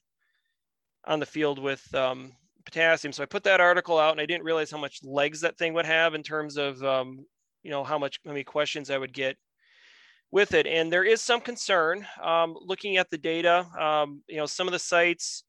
on 1.06 1.20
the 1.20 1.26
field 1.26 1.60
with 1.60 1.84
um, 1.94 2.32
potassium. 2.66 3.12
So 3.12 3.22
I 3.22 3.28
put 3.28 3.44
that 3.44 3.62
article 3.62 4.00
out 4.00 4.14
and 4.14 4.22
I 4.22 4.26
didn't 4.26 4.46
realize 4.46 4.72
how 4.72 4.80
much 4.80 5.04
legs 5.04 5.42
that 5.42 5.58
thing 5.58 5.74
would 5.74 5.86
have 5.86 6.16
in 6.16 6.24
terms 6.24 6.58
of, 6.58 6.82
um, 6.84 7.26
you 7.62 7.72
know, 7.72 7.84
how 7.84 8.00
much, 8.00 8.20
how 8.26 8.32
many 8.32 8.44
questions 8.44 8.90
I 8.90 8.98
would 8.98 9.14
get 9.14 9.38
with 10.32 10.54
it. 10.54 10.66
And 10.66 10.92
there 10.92 11.04
is 11.04 11.22
some 11.22 11.42
concern 11.42 12.08
um, 12.24 12.56
looking 12.60 12.98
at 12.98 13.10
the 13.10 13.18
data. 13.18 13.68
Um, 13.80 14.24
you 14.28 14.38
know, 14.38 14.46
some 14.46 14.68
of 14.68 14.72
the 14.72 14.80
sites, 14.80 15.44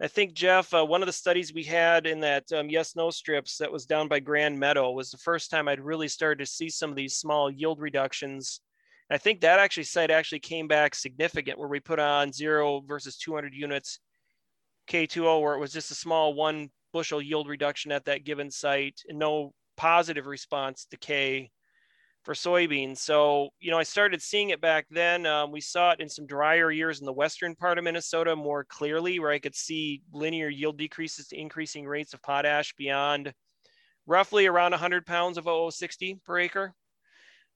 I 0.00 0.08
think 0.08 0.34
Jeff, 0.34 0.74
uh, 0.74 0.84
one 0.84 1.02
of 1.02 1.06
the 1.06 1.12
studies 1.12 1.54
we 1.54 1.62
had 1.62 2.06
in 2.06 2.20
that 2.20 2.52
um, 2.52 2.68
yes 2.68 2.94
no 2.96 3.10
strips 3.10 3.56
that 3.58 3.72
was 3.72 3.86
down 3.86 4.08
by 4.08 4.20
Grand 4.20 4.58
Meadow 4.58 4.90
was 4.90 5.10
the 5.10 5.16
first 5.16 5.50
time 5.50 5.68
I'd 5.68 5.80
really 5.80 6.08
started 6.08 6.44
to 6.44 6.50
see 6.50 6.68
some 6.68 6.90
of 6.90 6.96
these 6.96 7.16
small 7.16 7.50
yield 7.50 7.80
reductions. 7.80 8.60
And 9.08 9.14
I 9.14 9.18
think 9.18 9.40
that 9.40 9.58
actually 9.58 9.84
site 9.84 10.10
actually 10.10 10.40
came 10.40 10.68
back 10.68 10.94
significant 10.94 11.58
where 11.58 11.68
we 11.68 11.80
put 11.80 11.98
on 11.98 12.30
zero 12.30 12.82
versus 12.86 13.16
200 13.16 13.54
units 13.54 14.00
K2O 14.90 15.40
where 15.40 15.54
it 15.54 15.60
was 15.60 15.72
just 15.72 15.90
a 15.90 15.94
small 15.94 16.34
one 16.34 16.68
bushel 16.92 17.22
yield 17.22 17.48
reduction 17.48 17.90
at 17.90 18.04
that 18.04 18.24
given 18.24 18.50
site 18.50 19.00
and 19.08 19.18
no 19.18 19.54
positive 19.78 20.26
response 20.26 20.86
to 20.90 20.98
K 20.98 21.50
for 22.26 22.34
soybeans. 22.34 22.98
So, 22.98 23.50
you 23.60 23.70
know, 23.70 23.78
I 23.78 23.84
started 23.84 24.20
seeing 24.20 24.50
it 24.50 24.60
back 24.60 24.86
then. 24.90 25.26
Um, 25.26 25.52
we 25.52 25.60
saw 25.60 25.92
it 25.92 26.00
in 26.00 26.08
some 26.08 26.26
drier 26.26 26.72
years 26.72 26.98
in 26.98 27.06
the 27.06 27.12
western 27.12 27.54
part 27.54 27.78
of 27.78 27.84
Minnesota 27.84 28.34
more 28.34 28.64
clearly, 28.64 29.20
where 29.20 29.30
I 29.30 29.38
could 29.38 29.54
see 29.54 30.02
linear 30.12 30.48
yield 30.48 30.76
decreases 30.76 31.28
to 31.28 31.40
increasing 31.40 31.86
rates 31.86 32.14
of 32.14 32.22
potash 32.22 32.74
beyond 32.74 33.32
roughly 34.08 34.46
around 34.46 34.72
100 34.72 35.06
pounds 35.06 35.38
of 35.38 35.44
OO60 35.44 36.22
per 36.24 36.38
acre. 36.40 36.74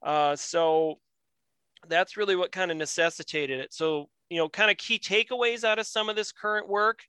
Uh, 0.03 0.37
so 0.37 1.01
that's 1.89 2.17
really 2.17 2.37
what 2.37 2.53
kind 2.53 2.71
of 2.71 2.77
necessitated 2.77 3.59
it. 3.59 3.75
So, 3.75 4.09
you 4.29 4.39
know, 4.39 4.49
kind 4.49 4.71
of 4.71 4.77
key 4.77 5.01
takeaways 5.01 5.65
out 5.65 5.81
of 5.81 5.87
some 5.89 6.09
of 6.09 6.15
this 6.15 6.31
current 6.31 6.69
work. 6.69 7.01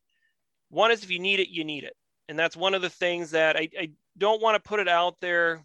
One 0.70 0.90
is 0.90 1.04
if 1.04 1.12
you 1.12 1.20
need 1.20 1.40
it, 1.40 1.50
you 1.50 1.64
need 1.64 1.84
it. 1.84 1.94
And 2.28 2.40
that's 2.40 2.58
one 2.58 2.74
of 2.74 2.82
the 2.82 2.90
things 2.90 3.32
that 3.32 3.56
I, 3.56 3.70
I 3.80 3.92
don't 4.18 4.42
want 4.42 4.56
to 4.56 4.68
put 4.68 4.80
it 4.80 4.88
out 4.88 5.18
there 5.22 5.64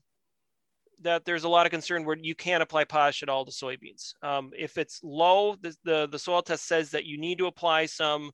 that 1.02 1.24
there's 1.24 1.44
a 1.44 1.48
lot 1.48 1.66
of 1.66 1.70
concern 1.70 2.04
where 2.04 2.16
you 2.16 2.34
can't 2.34 2.62
apply 2.62 2.84
potash 2.84 3.22
at 3.22 3.28
all 3.28 3.44
to 3.44 3.50
soybeans. 3.50 4.14
Um, 4.22 4.50
if 4.56 4.78
it's 4.78 5.00
low, 5.02 5.56
the, 5.60 5.76
the, 5.84 6.08
the 6.10 6.18
soil 6.18 6.42
test 6.42 6.66
says 6.66 6.90
that 6.90 7.04
you 7.04 7.18
need 7.18 7.38
to 7.38 7.46
apply 7.46 7.86
some. 7.86 8.30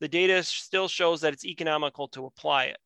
The 0.00 0.08
data 0.08 0.42
still 0.42 0.88
shows 0.88 1.20
that 1.20 1.32
it's 1.32 1.44
economical 1.44 2.08
to 2.08 2.26
apply 2.26 2.64
it. 2.64 2.78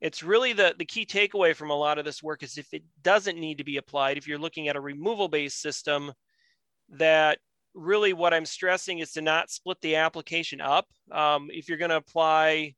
It's 0.00 0.22
really 0.22 0.52
the, 0.52 0.74
the 0.78 0.84
key 0.84 1.04
takeaway 1.04 1.54
from 1.54 1.70
a 1.70 1.76
lot 1.76 1.98
of 1.98 2.04
this 2.04 2.22
work 2.22 2.42
is 2.42 2.56
if 2.56 2.72
it 2.72 2.84
doesn't 3.02 3.38
need 3.38 3.58
to 3.58 3.64
be 3.64 3.76
applied, 3.76 4.16
if 4.16 4.26
you're 4.26 4.38
looking 4.38 4.68
at 4.68 4.76
a 4.76 4.80
removal 4.80 5.28
based 5.28 5.60
system, 5.60 6.12
that 6.90 7.38
really 7.74 8.12
what 8.12 8.32
I'm 8.32 8.46
stressing 8.46 9.00
is 9.00 9.12
to 9.12 9.20
not 9.20 9.50
split 9.50 9.80
the 9.80 9.96
application 9.96 10.60
up. 10.60 10.86
Um, 11.10 11.48
if 11.50 11.68
you're 11.68 11.78
going 11.78 11.90
to 11.90 11.96
apply 11.96 12.74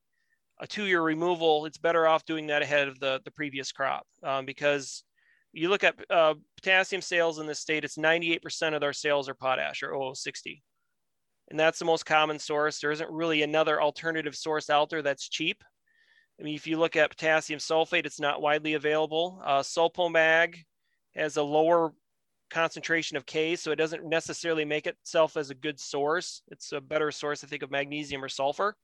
a 0.59 0.66
two 0.66 0.87
year 0.87 1.02
removal, 1.02 1.66
it's 1.66 1.78
better 1.78 2.07
off 2.07 2.24
doing 2.24 2.48
that 2.48 2.62
ahead 2.62 2.88
of 2.88 2.98
the, 2.98 3.20
the 3.24 3.31
previous 3.31 3.72
crop 3.72 4.07
um, 4.22 4.44
because 4.44 5.05
you 5.52 5.68
look 5.68 5.84
at 5.84 5.94
uh, 6.10 6.34
potassium 6.56 7.02
sales 7.02 7.38
in 7.38 7.46
the 7.46 7.54
state, 7.54 7.84
it's 7.84 7.96
98% 7.96 8.74
of 8.74 8.82
our 8.82 8.92
sales 8.92 9.28
are 9.28 9.34
potash 9.34 9.82
or 9.82 9.90
OO60. 9.90 10.62
And 11.50 11.60
that's 11.60 11.78
the 11.78 11.84
most 11.84 12.06
common 12.06 12.38
source. 12.38 12.78
There 12.80 12.92
isn't 12.92 13.10
really 13.10 13.42
another 13.42 13.80
alternative 13.80 14.34
source 14.34 14.70
out 14.70 14.88
there 14.88 15.02
that's 15.02 15.28
cheap. 15.28 15.62
I 16.40 16.44
mean, 16.44 16.54
if 16.54 16.66
you 16.66 16.78
look 16.78 16.96
at 16.96 17.10
potassium 17.10 17.60
sulfate, 17.60 18.06
it's 18.06 18.20
not 18.20 18.40
widely 18.40 18.74
available. 18.74 19.42
Uh, 19.44 19.62
Sul-Po-Mag 19.62 20.58
has 21.14 21.36
a 21.36 21.42
lower 21.42 21.92
concentration 22.50 23.16
of 23.16 23.26
K, 23.26 23.56
so 23.56 23.70
it 23.70 23.76
doesn't 23.76 24.08
necessarily 24.08 24.64
make 24.64 24.86
itself 24.86 25.36
as 25.36 25.50
a 25.50 25.54
good 25.54 25.78
source. 25.78 26.42
It's 26.48 26.72
a 26.72 26.80
better 26.80 27.10
source, 27.10 27.44
I 27.44 27.46
think, 27.48 27.62
of 27.62 27.70
magnesium 27.70 28.24
or 28.24 28.28
sulfur. 28.28 28.76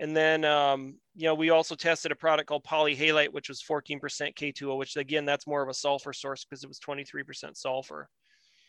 And 0.00 0.16
then, 0.16 0.46
um, 0.46 0.96
you 1.14 1.26
know, 1.26 1.34
we 1.34 1.50
also 1.50 1.74
tested 1.74 2.10
a 2.10 2.16
product 2.16 2.48
called 2.48 2.64
polyhalite, 2.64 3.34
which 3.34 3.50
was 3.50 3.62
14% 3.62 4.00
K2O, 4.00 4.78
which 4.78 4.96
again, 4.96 5.26
that's 5.26 5.46
more 5.46 5.62
of 5.62 5.68
a 5.68 5.74
sulfur 5.74 6.14
source 6.14 6.44
because 6.44 6.64
it 6.64 6.68
was 6.68 6.80
23% 6.80 7.54
sulfur. 7.54 8.08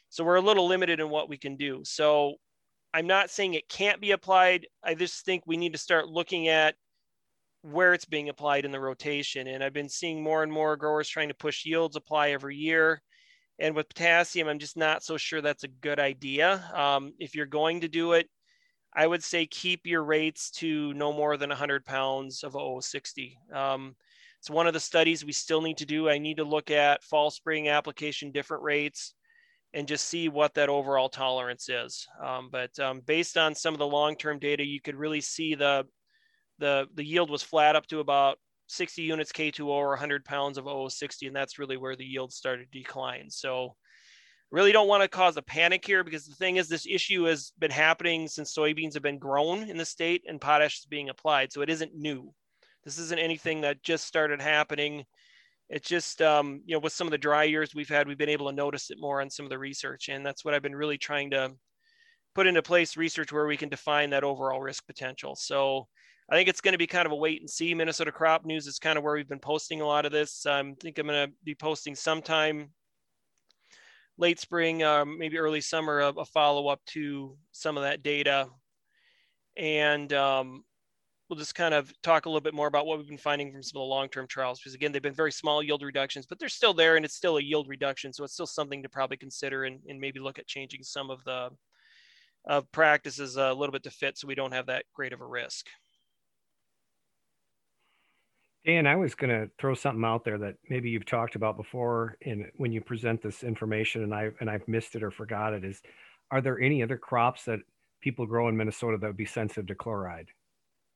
So 0.10 0.26
we're 0.26 0.36
a 0.36 0.42
little 0.42 0.68
limited 0.68 1.00
in 1.00 1.10
what 1.10 1.30
we 1.30 1.38
can 1.38 1.56
do. 1.56 1.84
So 1.86 2.36
I'm 2.94 3.08
not 3.08 3.30
saying 3.30 3.54
it 3.54 3.70
can't 3.70 4.02
be 4.02 4.12
applied. 4.12 4.68
I 4.84 4.94
just 4.94 5.24
think 5.24 5.44
we 5.46 5.56
need 5.56 5.72
to 5.72 5.80
start 5.80 6.10
looking 6.10 6.50
at 6.50 6.76
where 7.62 7.94
it's 7.94 8.04
being 8.04 8.28
applied 8.28 8.66
in 8.66 8.72
the 8.72 8.80
rotation. 8.82 9.48
And 9.48 9.64
I've 9.64 9.72
been 9.72 9.88
seeing 9.88 10.22
more 10.22 10.44
and 10.44 10.52
more 10.52 10.76
growers 10.76 11.08
trying 11.08 11.30
to 11.30 11.34
push 11.34 11.66
yields 11.66 11.96
apply 11.96 12.32
every 12.32 12.58
year. 12.58 13.02
And 13.58 13.74
with 13.74 13.88
potassium, 13.88 14.50
I'm 14.50 14.60
just 14.60 14.76
not 14.76 15.02
so 15.02 15.16
sure 15.16 15.40
that's 15.40 15.64
a 15.64 15.70
good 15.70 16.00
idea. 16.00 16.70
Um, 16.74 17.14
if 17.20 17.36
you're 17.36 17.46
going 17.46 17.82
to 17.82 17.88
do 17.88 18.14
it, 18.14 18.28
I 18.94 19.08
would 19.08 19.24
say 19.24 19.46
keep 19.46 19.86
your 19.86 20.04
rates 20.04 20.52
to 20.52 20.94
no 20.94 21.14
more 21.14 21.38
than 21.38 21.50
100 21.50 21.86
pounds 21.86 22.44
of 22.44 22.54
OO60. 22.54 23.36
Um, 23.54 23.96
it's 24.40 24.50
one 24.50 24.68
of 24.68 24.74
the 24.74 24.80
studies 24.80 25.24
we 25.24 25.32
still 25.32 25.62
need 25.62 25.78
to 25.78 25.86
do. 25.86 26.10
I 26.10 26.18
need 26.18 26.38
to 26.38 26.44
look 26.44 26.72
at 26.72 27.04
fall 27.04 27.30
spring 27.32 27.70
application 27.70 28.32
different 28.32 28.64
rates 28.64 29.14
and 29.74 29.88
just 29.88 30.08
see 30.08 30.28
what 30.28 30.54
that 30.56 30.68
overall 30.68 31.10
tolerance 31.10 31.70
is. 31.70 32.08
Um, 32.22 32.50
but 32.52 32.78
um, 32.80 33.02
based 33.06 33.38
on 33.38 33.56
some 33.56 33.74
of 33.74 33.80
the 33.80 33.88
long-term 33.88 34.40
data, 34.40 34.66
you 34.66 34.82
could 34.82 34.96
really 34.96 35.22
see 35.22 35.56
the, 35.56 35.86
the, 36.60 36.88
the 36.96 37.06
yield 37.06 37.30
was 37.30 37.44
flat 37.44 37.76
up 37.76 37.88
to 37.88 38.00
about 38.00 38.38
60 38.68 39.02
units 39.02 39.32
K2O 39.32 39.68
or 39.68 39.90
100 39.90 40.26
pounds 40.26 40.58
of 40.58 40.66
O60, 40.66 41.28
and 41.28 41.36
that's 41.36 41.60
really 41.60 41.78
where 41.78 41.96
the 41.96 42.06
yield 42.06 42.34
started 42.34 42.72
to 42.72 42.80
decline. 42.80 43.30
So 43.30 43.76
really 44.52 44.72
don't 44.72 44.88
want 44.88 45.02
to 45.02 45.08
cause 45.08 45.38
a 45.38 45.42
panic 45.42 45.86
here 45.86 46.04
because 46.04 46.26
the 46.26 46.36
thing 46.36 46.58
is 46.58 46.68
this 46.68 46.86
issue 46.88 47.24
has 47.24 47.54
been 47.58 47.72
happening 47.72 48.28
since 48.28 48.54
soybeans 48.54 48.94
have 48.94 49.04
been 49.04 49.18
grown 49.18 49.64
in 49.70 49.78
the 49.78 49.86
state 49.86 50.24
and 50.28 50.42
potash 50.42 50.80
is 50.80 50.86
being 50.86 51.10
applied 51.10 51.52
so 51.52 51.62
it 51.62 51.70
isn't 51.70 51.96
new. 51.96 52.34
This 52.84 52.98
isn't 52.98 53.20
anything 53.20 53.62
that 53.62 53.84
just 53.84 54.06
started 54.06 54.42
happening. 54.42 55.06
It's 55.70 55.88
just 55.88 56.22
um, 56.22 56.62
you 56.66 56.76
know 56.76 56.80
with 56.80 56.94
some 56.94 57.08
of 57.08 57.12
the 57.12 57.18
dry 57.18 57.46
years 57.46 57.74
we've 57.74 57.90
had 57.90 58.08
we've 58.08 58.18
been 58.18 58.30
able 58.30 58.50
to 58.50 58.56
notice 58.56 58.92
it 58.92 58.98
more 59.00 59.22
on 59.22 59.30
some 59.30 59.46
of 59.46 59.50
the 59.50 59.58
research 59.58 60.10
and 60.10 60.26
that's 60.26 60.44
what 60.44 60.54
i've 60.54 60.62
been 60.62 60.76
really 60.76 60.98
trying 60.98 61.32
to 61.32 61.54
put 62.36 62.46
into 62.46 62.62
place 62.62 62.98
research 62.98 63.32
where 63.32 63.46
we 63.46 63.58
can 63.58 63.70
define 63.70 64.10
that 64.10 64.24
overall 64.24 64.62
risk 64.62 64.86
potential. 64.86 65.36
So 65.36 65.88
i 66.30 66.36
think 66.36 66.50
it's 66.50 66.62
going 66.62 66.74
to 66.74 66.78
be 66.78 66.88
kind 66.88 67.06
of 67.06 67.14
a 67.14 67.16
wait 67.16 67.40
and 67.40 67.50
see. 67.50 67.74
Minnesota 67.74 68.12
crop 68.12 68.46
news 68.46 68.68
is 68.68 68.80
kind 68.80 68.98
of 68.98 69.04
where 69.06 69.16
we've 69.16 69.30
been 69.30 69.40
posting 69.40 69.80
a 69.80 69.88
lot 69.88 70.06
of 70.06 70.12
this. 70.12 70.46
I 70.46 70.62
think 70.82 70.98
i'm 71.00 71.08
going 71.08 71.30
to 71.30 71.34
be 71.46 71.56
posting 71.56 71.96
sometime 71.96 72.72
late 74.18 74.40
spring, 74.40 74.84
um, 74.84 75.18
maybe 75.18 75.38
early 75.38 75.62
summer, 75.62 76.00
a, 76.00 76.10
a 76.10 76.26
follow 76.26 76.68
up 76.68 76.82
to 76.88 77.36
some 77.52 77.78
of 77.78 77.84
that 77.84 78.04
data. 78.04 78.48
And 79.58 80.12
um, 80.14 80.64
we'll 81.30 81.40
just 81.40 81.56
kind 81.56 81.74
of 81.74 81.92
talk 82.02 82.26
a 82.26 82.30
little 82.30 82.42
bit 82.42 82.54
more 82.54 82.68
about 82.68 82.86
what 82.86 82.98
we've 82.98 83.08
been 83.08 83.18
finding 83.18 83.52
from 83.52 83.64
some 83.64 83.80
of 83.80 83.86
the 83.86 83.90
long 83.90 84.10
term 84.10 84.28
trials. 84.28 84.60
Because 84.60 84.74
again, 84.74 84.92
they've 84.92 85.02
been 85.02 85.14
very 85.14 85.32
small 85.32 85.64
yield 85.64 85.82
reductions, 85.82 86.26
but 86.26 86.40
they're 86.40 86.50
still 86.50 86.74
there 86.74 86.96
and 86.96 87.06
it's 87.06 87.16
still 87.16 87.38
a 87.38 87.42
yield 87.42 87.68
reduction. 87.68 88.14
So 88.14 88.24
it's 88.24 88.34
still 88.34 88.48
something 88.48 88.84
to 88.84 88.90
probably 88.90 89.18
consider 89.18 89.64
and, 89.64 89.80
and 89.88 90.00
maybe 90.00 90.20
look 90.20 90.40
at 90.40 90.48
changing 90.48 90.84
some 90.84 91.10
of 91.10 91.24
the 91.24 91.50
uh, 92.50 92.62
practices 92.72 93.38
a 93.38 93.54
little 93.54 93.72
bit 93.72 93.84
to 93.84 93.92
fit 93.92 94.18
so 94.18 94.28
we 94.28 94.36
don't 94.36 94.54
have 94.54 94.66
that 94.66 94.86
great 94.94 95.14
of 95.14 95.22
a 95.22 95.26
risk. 95.26 95.68
Dan, 98.66 98.86
I 98.86 98.96
was 98.96 99.16
going 99.16 99.30
to 99.32 99.50
throw 99.58 99.74
something 99.74 100.06
out 100.06 100.24
there 100.24 100.38
that 100.38 100.56
maybe 100.70 100.90
you've 100.92 101.06
talked 101.06 101.36
about 101.36 101.58
before, 101.58 102.18
and 102.24 102.52
when 102.58 102.72
you 102.72 102.80
present 102.80 103.22
this 103.22 103.44
information, 103.44 104.04
and 104.04 104.14
I 104.14 104.30
and 104.40 104.50
I've 104.50 104.68
missed 104.68 104.96
it 104.96 105.02
or 105.02 105.10
forgot 105.10 105.54
it. 105.54 105.66
Is 105.66 105.82
are 106.30 106.42
there 106.42 106.60
any 106.60 106.84
other 106.84 106.98
crops 106.98 107.46
that 107.46 107.60
people 108.02 108.26
grow 108.28 108.50
in 108.50 108.58
Minnesota 108.58 108.98
that 109.00 109.08
would 109.08 109.18
be 109.18 109.26
sensitive 109.26 109.66
to 109.68 109.76
chloride? 109.76 110.28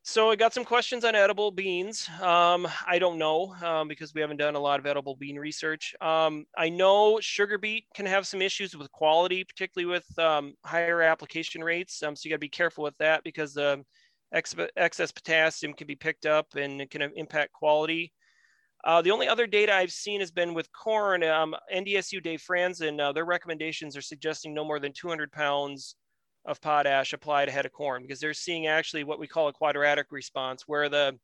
So 0.08 0.30
I 0.30 0.36
got 0.36 0.54
some 0.54 0.64
questions 0.64 1.04
on 1.04 1.16
edible 1.16 1.50
beans. 1.50 2.08
Um, 2.22 2.68
I 2.86 3.00
don't 3.00 3.18
know 3.18 3.56
um, 3.64 3.88
because 3.88 4.14
we 4.14 4.22
haven't 4.22 4.38
done 4.38 4.54
a 4.54 4.60
lot 4.60 4.80
of 4.80 4.86
edible 4.86 5.16
bean 5.16 5.36
research. 5.36 5.96
Um, 6.00 6.46
I 6.56 6.70
know 6.70 7.20
sugar 7.20 7.58
beet 7.58 7.86
can 7.96 8.06
have 8.06 8.28
some 8.28 8.40
issues 8.40 8.78
with 8.78 8.92
quality, 8.92 9.44
particularly 9.44 9.92
with 9.92 10.20
um, 10.20 10.54
higher 10.64 11.02
application 11.02 11.64
rates. 11.64 12.04
Um, 12.04 12.16
so 12.16 12.28
you 12.28 12.30
got 12.30 12.36
to 12.36 12.40
be 12.40 12.50
careful 12.50 12.84
with 12.84 12.96
that 13.00 13.24
because 13.24 13.56
the 13.56 13.84
excess 14.36 15.12
potassium 15.12 15.74
can 15.74 15.88
be 15.88 15.96
picked 15.96 16.26
up 16.26 16.56
and 16.56 16.82
it 16.82 16.92
can 16.92 17.02
impact 17.02 17.54
quality. 17.54 18.14
Uh, 18.84 19.02
the 19.02 19.12
only 19.12 19.28
other 19.28 19.48
data 19.48 19.74
I've 19.74 19.92
seen 19.92 20.20
has 20.20 20.32
been 20.32 20.54
with 20.54 20.72
corn. 20.72 21.24
Um, 21.24 21.56
NDSU 21.74 22.22
Dave 22.22 22.44
Franzen, 22.48 23.00
uh, 23.00 23.12
their 23.14 23.26
recommendations 23.26 23.98
are 23.98 24.02
suggesting 24.02 24.54
no 24.54 24.64
more 24.64 24.80
than 24.80 24.94
200 24.94 25.32
pounds 25.32 25.96
of 26.46 26.62
potash 26.62 27.14
applied 27.14 27.50
ahead 27.50 27.66
of 27.66 27.72
corn 27.72 28.04
because 28.04 28.20
they're 28.20 28.34
seeing 28.34 28.68
actually 28.68 29.04
what 29.04 29.20
we 29.20 29.28
call 29.28 29.48
a 29.48 29.54
quadratic 29.54 30.08
response 30.12 30.64
where 30.68 30.90
the 30.90 31.18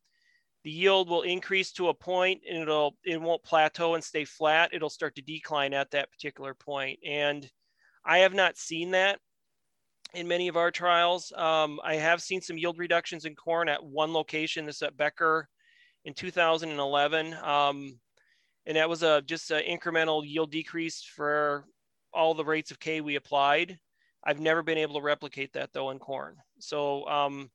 the 0.64 0.72
yield 0.72 1.10
will 1.10 1.24
increase 1.24 1.72
to 1.72 1.90
a 1.90 1.94
point 1.94 2.42
and 2.50 2.62
it'll 2.64 2.96
it 3.04 3.22
won't 3.22 3.44
plateau 3.44 3.94
and 3.94 4.04
stay 4.04 4.26
flat 4.26 4.72
it'll 4.74 4.90
start 4.90 5.16
to 5.16 5.22
decline 5.22 5.74
at 5.74 5.92
that 5.92 6.12
particular 6.12 6.54
point 6.54 7.00
and 7.08 7.50
i 8.06 8.20
have 8.20 8.34
not 8.34 8.58
seen 8.58 8.92
that 8.92 9.20
in 10.14 10.28
many 10.28 10.48
of 10.48 10.58
our 10.58 10.72
trials. 10.72 11.32
Um, 11.36 11.80
I 11.84 11.96
have 11.96 12.22
seen 12.22 12.42
some 12.42 12.58
yield 12.58 12.78
reductions 12.78 13.26
in 13.26 13.36
corn 13.36 13.70
at 13.70 13.84
one 13.84 14.14
location. 14.14 14.66
This 14.66 14.78
is 14.78 14.82
at 14.84 14.98
Becker 14.98 15.48
in 16.06 16.14
2011. 16.14 17.34
Um, 17.44 18.00
and 18.66 18.78
that 18.78 18.90
was 18.90 19.04
a 19.04 19.22
just 19.22 19.52
an 19.52 19.64
incremental 19.70 20.24
yield 20.26 20.52
decrease 20.52 21.04
for 21.04 21.66
all 22.14 22.34
the 22.34 22.46
rates 22.46 22.72
of 22.72 22.80
K 22.80 23.02
we 23.02 23.16
applied. 23.16 23.78
I've 24.24 24.40
never 24.40 24.62
been 24.62 24.78
able 24.78 24.96
to 24.96 25.02
replicate 25.02 25.54
that 25.54 25.74
though 25.74 25.90
in 25.90 26.00
corn. 26.00 26.36
So, 26.60 27.08
um, 27.08 27.50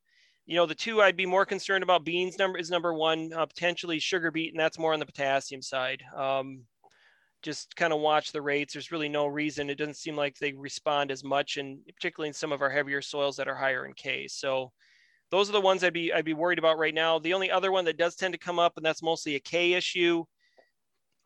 you 0.46 0.56
know, 0.56 0.66
the 0.66 0.74
two 0.74 1.00
I'd 1.00 1.16
be 1.16 1.26
more 1.26 1.44
concerned 1.44 1.82
about 1.82 2.04
beans 2.04 2.38
number 2.38 2.58
is 2.58 2.70
number 2.70 2.94
one, 2.94 3.32
uh, 3.32 3.46
potentially 3.46 3.98
sugar 3.98 4.30
beet, 4.30 4.52
and 4.52 4.60
that's 4.60 4.78
more 4.78 4.92
on 4.92 5.00
the 5.00 5.06
potassium 5.06 5.62
side. 5.62 6.02
Um, 6.16 6.62
just 7.46 7.76
kind 7.76 7.92
of 7.92 8.00
watch 8.00 8.32
the 8.32 8.42
rates. 8.42 8.72
There's 8.72 8.90
really 8.90 9.08
no 9.08 9.26
reason. 9.26 9.70
It 9.70 9.78
doesn't 9.78 9.94
seem 9.94 10.16
like 10.16 10.36
they 10.36 10.52
respond 10.52 11.12
as 11.12 11.22
much, 11.22 11.58
and 11.58 11.78
particularly 11.94 12.26
in 12.26 12.34
some 12.34 12.50
of 12.50 12.60
our 12.60 12.68
heavier 12.68 13.00
soils 13.00 13.36
that 13.36 13.46
are 13.46 13.54
higher 13.54 13.86
in 13.86 13.92
K. 13.94 14.26
So 14.26 14.72
those 15.30 15.48
are 15.48 15.52
the 15.52 15.60
ones 15.60 15.84
I'd 15.84 15.92
be 15.92 16.12
I'd 16.12 16.24
be 16.24 16.34
worried 16.34 16.58
about 16.58 16.76
right 16.76 16.92
now. 16.92 17.20
The 17.20 17.34
only 17.34 17.48
other 17.48 17.70
one 17.70 17.84
that 17.84 17.98
does 17.98 18.16
tend 18.16 18.34
to 18.34 18.38
come 18.38 18.58
up, 18.58 18.72
and 18.76 18.84
that's 18.84 19.00
mostly 19.00 19.36
a 19.36 19.40
K 19.40 19.74
issue, 19.74 20.24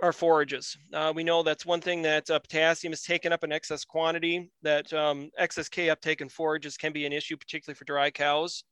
are 0.02 0.12
forages. 0.12 0.76
Uh, 0.92 1.11
we 1.16 1.24
know 1.24 1.42
that's 1.42 1.64
one 1.64 1.80
thing 1.80 2.02
that 2.02 2.28
uh, 2.28 2.38
potassium 2.38 2.92
is 2.92 3.00
taken 3.02 3.33
up 3.33 3.42
in 3.42 3.50
excess 3.50 3.87
quantity. 3.87 4.50
That 4.61 4.92
um, 4.92 5.30
excess 5.38 5.70
K 5.70 5.88
uptake 5.88 6.20
in 6.20 6.28
forages 6.28 6.76
can 6.76 6.92
be 6.92 7.06
an 7.06 7.14
issue, 7.14 7.38
particularly 7.38 7.76
for 7.76 7.87
dry 7.87 8.11
cows. 8.11 8.62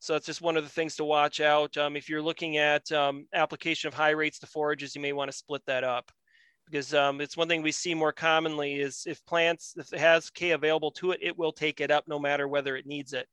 So 0.00 0.12
that's 0.12 0.26
just 0.26 0.42
one 0.42 0.58
of 0.58 0.64
the 0.64 0.70
things 0.70 0.96
to 0.96 1.04
watch 1.04 1.40
out. 1.40 1.78
Um, 1.78 1.96
if 1.96 2.10
you're 2.10 2.22
looking 2.22 2.58
at 2.58 2.92
um, 2.92 3.26
application 3.32 3.88
of 3.88 3.94
high 3.94 4.10
rates 4.10 4.38
to 4.40 4.46
forages, 4.46 4.94
you 4.94 5.00
may 5.00 5.14
want 5.14 5.30
to 5.30 5.36
split 5.36 5.62
that 5.66 5.82
up 5.82 6.10
because 6.70 6.94
um, 6.94 7.20
it's 7.20 7.36
one 7.36 7.48
thing 7.48 7.62
we 7.62 7.72
see 7.72 7.94
more 7.94 8.12
commonly 8.12 8.74
is 8.74 9.04
if 9.06 9.24
plants, 9.26 9.74
if 9.76 9.92
it 9.92 9.98
has 9.98 10.30
K 10.30 10.52
available 10.52 10.90
to 10.92 11.12
it, 11.12 11.20
it 11.22 11.36
will 11.36 11.52
take 11.52 11.80
it 11.80 11.90
up 11.90 12.04
no 12.06 12.18
matter 12.18 12.46
whether 12.46 12.76
it 12.76 12.86
needs 12.86 13.12
it. 13.12 13.26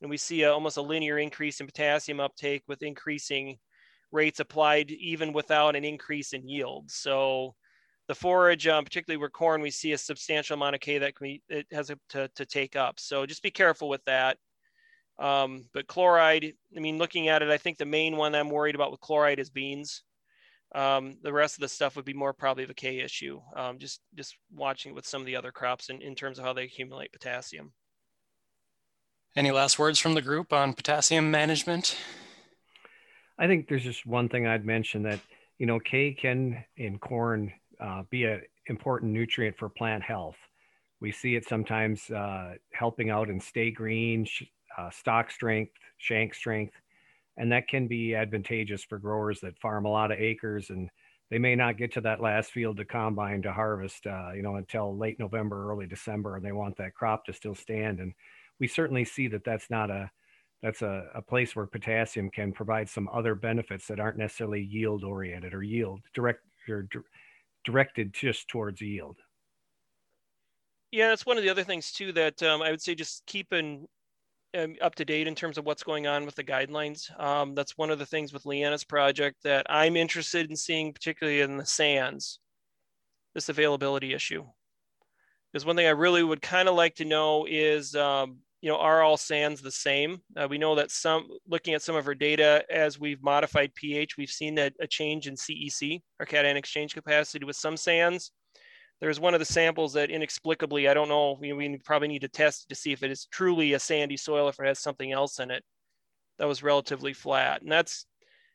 And 0.00 0.10
we 0.10 0.16
see 0.16 0.42
a, 0.42 0.52
almost 0.52 0.76
a 0.76 0.82
linear 0.82 1.18
increase 1.18 1.60
in 1.60 1.66
potassium 1.66 2.20
uptake 2.20 2.62
with 2.68 2.82
increasing 2.82 3.58
rates 4.12 4.40
applied 4.40 4.90
even 4.90 5.32
without 5.32 5.76
an 5.76 5.84
increase 5.84 6.32
in 6.32 6.48
yield. 6.48 6.90
So 6.90 7.54
the 8.06 8.14
forage, 8.14 8.66
um, 8.66 8.84
particularly 8.84 9.18
where 9.18 9.28
corn, 9.28 9.60
we 9.60 9.70
see 9.70 9.92
a 9.92 9.98
substantial 9.98 10.54
amount 10.54 10.76
of 10.76 10.80
K 10.80 10.98
that 10.98 11.14
we, 11.20 11.42
it 11.48 11.66
has 11.72 11.90
to, 12.10 12.28
to 12.34 12.46
take 12.46 12.74
up. 12.74 12.98
So 12.98 13.26
just 13.26 13.42
be 13.42 13.50
careful 13.50 13.88
with 13.88 14.04
that. 14.06 14.38
Um, 15.18 15.64
but 15.74 15.88
chloride, 15.88 16.54
I 16.76 16.80
mean, 16.80 16.96
looking 16.96 17.28
at 17.28 17.42
it, 17.42 17.50
I 17.50 17.58
think 17.58 17.76
the 17.76 17.84
main 17.84 18.16
one 18.16 18.34
I'm 18.34 18.50
worried 18.50 18.76
about 18.76 18.92
with 18.92 19.00
chloride 19.00 19.40
is 19.40 19.50
beans. 19.50 20.04
Um, 20.74 21.16
the 21.22 21.32
rest 21.32 21.56
of 21.56 21.62
the 21.62 21.68
stuff 21.68 21.96
would 21.96 22.04
be 22.04 22.12
more 22.12 22.32
probably 22.32 22.64
of 22.64 22.70
a 22.70 22.74
K 22.74 23.00
issue. 23.00 23.40
Um, 23.56 23.78
just 23.78 24.00
just 24.14 24.36
watching 24.54 24.94
with 24.94 25.06
some 25.06 25.22
of 25.22 25.26
the 25.26 25.36
other 25.36 25.50
crops 25.50 25.88
in, 25.88 26.02
in 26.02 26.14
terms 26.14 26.38
of 26.38 26.44
how 26.44 26.52
they 26.52 26.64
accumulate 26.64 27.12
potassium. 27.12 27.72
Any 29.34 29.50
last 29.50 29.78
words 29.78 29.98
from 29.98 30.14
the 30.14 30.22
group 30.22 30.52
on 30.52 30.74
potassium 30.74 31.30
management? 31.30 31.96
I 33.38 33.46
think 33.46 33.68
there's 33.68 33.84
just 33.84 34.04
one 34.04 34.28
thing 34.28 34.46
I'd 34.46 34.66
mention 34.66 35.02
that 35.04 35.20
you 35.58 35.66
know 35.66 35.78
K 35.80 36.12
can 36.12 36.64
in 36.76 36.98
corn 36.98 37.52
uh, 37.80 38.02
be 38.10 38.24
an 38.24 38.42
important 38.66 39.12
nutrient 39.12 39.56
for 39.56 39.68
plant 39.68 40.02
health. 40.02 40.36
We 41.00 41.12
see 41.12 41.36
it 41.36 41.48
sometimes 41.48 42.10
uh, 42.10 42.54
helping 42.72 43.08
out 43.08 43.30
in 43.30 43.40
stay 43.40 43.70
green, 43.70 44.26
uh, 44.76 44.90
stalk 44.90 45.30
strength, 45.30 45.72
shank 45.96 46.34
strength, 46.34 46.74
and 47.38 47.50
that 47.52 47.68
can 47.68 47.86
be 47.86 48.14
advantageous 48.14 48.84
for 48.84 48.98
growers 48.98 49.40
that 49.40 49.58
farm 49.58 49.86
a 49.86 49.90
lot 49.90 50.12
of 50.12 50.18
acres 50.18 50.70
and 50.70 50.90
they 51.30 51.38
may 51.38 51.54
not 51.54 51.76
get 51.76 51.92
to 51.92 52.00
that 52.00 52.22
last 52.22 52.52
field 52.52 52.78
to 52.78 52.84
combine 52.84 53.42
to 53.42 53.52
harvest, 53.52 54.06
uh, 54.06 54.32
you 54.34 54.42
know, 54.42 54.56
until 54.56 54.96
late 54.96 55.18
November, 55.18 55.70
early 55.70 55.86
December, 55.86 56.36
and 56.36 56.44
they 56.44 56.52
want 56.52 56.76
that 56.78 56.94
crop 56.94 57.24
to 57.26 57.32
still 57.32 57.54
stand. 57.54 58.00
And 58.00 58.14
we 58.60 58.66
certainly 58.66 59.04
see 59.04 59.28
that 59.28 59.44
that's 59.44 59.70
not 59.70 59.90
a 59.90 60.10
that's 60.62 60.82
a, 60.82 61.04
a 61.14 61.22
place 61.22 61.54
where 61.54 61.66
potassium 61.66 62.30
can 62.30 62.52
provide 62.52 62.88
some 62.88 63.08
other 63.12 63.36
benefits 63.36 63.86
that 63.86 64.00
aren't 64.00 64.18
necessarily 64.18 64.62
yield 64.62 65.04
oriented 65.04 65.54
or 65.54 65.62
yield 65.62 66.00
direct 66.14 66.40
or 66.68 66.88
directed 67.64 68.12
just 68.12 68.48
towards 68.48 68.80
yield. 68.80 69.18
Yeah, 70.90 71.08
that's 71.08 71.26
one 71.26 71.36
of 71.36 71.44
the 71.44 71.50
other 71.50 71.62
things 71.62 71.92
too 71.92 72.12
that 72.12 72.42
um, 72.42 72.62
I 72.62 72.70
would 72.70 72.82
say 72.82 72.94
just 72.94 73.24
keeping 73.26 73.80
um, 73.80 73.88
up 74.80 74.94
to 74.96 75.04
date 75.04 75.26
in 75.26 75.34
terms 75.34 75.58
of 75.58 75.64
what's 75.64 75.82
going 75.82 76.06
on 76.06 76.24
with 76.24 76.34
the 76.34 76.44
guidelines. 76.44 77.08
Um, 77.20 77.54
that's 77.54 77.76
one 77.76 77.90
of 77.90 77.98
the 77.98 78.06
things 78.06 78.32
with 78.32 78.44
Leanna's 78.44 78.84
project 78.84 79.36
that 79.44 79.66
I'm 79.68 79.96
interested 79.96 80.50
in 80.50 80.56
seeing, 80.56 80.92
particularly 80.92 81.40
in 81.40 81.56
the 81.56 81.66
sands, 81.66 82.40
this 83.34 83.48
availability 83.48 84.14
issue. 84.14 84.44
Because 85.52 85.64
one 85.64 85.76
thing 85.76 85.86
I 85.86 85.90
really 85.90 86.22
would 86.22 86.42
kind 86.42 86.68
of 86.68 86.74
like 86.74 86.94
to 86.96 87.04
know 87.04 87.46
is, 87.48 87.94
um, 87.94 88.38
you 88.60 88.68
know, 88.68 88.76
are 88.78 89.02
all 89.02 89.16
sands 89.16 89.62
the 89.62 89.70
same? 89.70 90.20
Uh, 90.36 90.46
we 90.48 90.58
know 90.58 90.74
that 90.74 90.90
some, 90.90 91.28
looking 91.46 91.74
at 91.74 91.82
some 91.82 91.96
of 91.96 92.06
our 92.06 92.14
data 92.14 92.64
as 92.70 92.98
we've 92.98 93.22
modified 93.22 93.74
pH, 93.74 94.16
we've 94.16 94.28
seen 94.28 94.56
that 94.56 94.74
a 94.80 94.86
change 94.86 95.26
in 95.26 95.34
CEC, 95.34 96.02
or 96.20 96.26
cation 96.26 96.56
exchange 96.56 96.94
capacity 96.94 97.44
with 97.44 97.56
some 97.56 97.76
sands 97.76 98.32
there's 99.00 99.20
one 99.20 99.34
of 99.34 99.40
the 99.40 99.46
samples 99.46 99.92
that 99.92 100.10
inexplicably, 100.10 100.88
I 100.88 100.94
don't 100.94 101.08
know, 101.08 101.38
we, 101.40 101.52
we 101.52 101.78
probably 101.78 102.08
need 102.08 102.22
to 102.22 102.28
test 102.28 102.68
to 102.68 102.74
see 102.74 102.92
if 102.92 103.02
it 103.02 103.10
is 103.10 103.26
truly 103.26 103.74
a 103.74 103.78
sandy 103.78 104.16
soil, 104.16 104.48
if 104.48 104.58
it 104.58 104.66
has 104.66 104.80
something 104.80 105.12
else 105.12 105.38
in 105.38 105.50
it 105.50 105.64
that 106.38 106.48
was 106.48 106.62
relatively 106.62 107.12
flat. 107.12 107.62
And 107.62 107.70
that's 107.70 108.06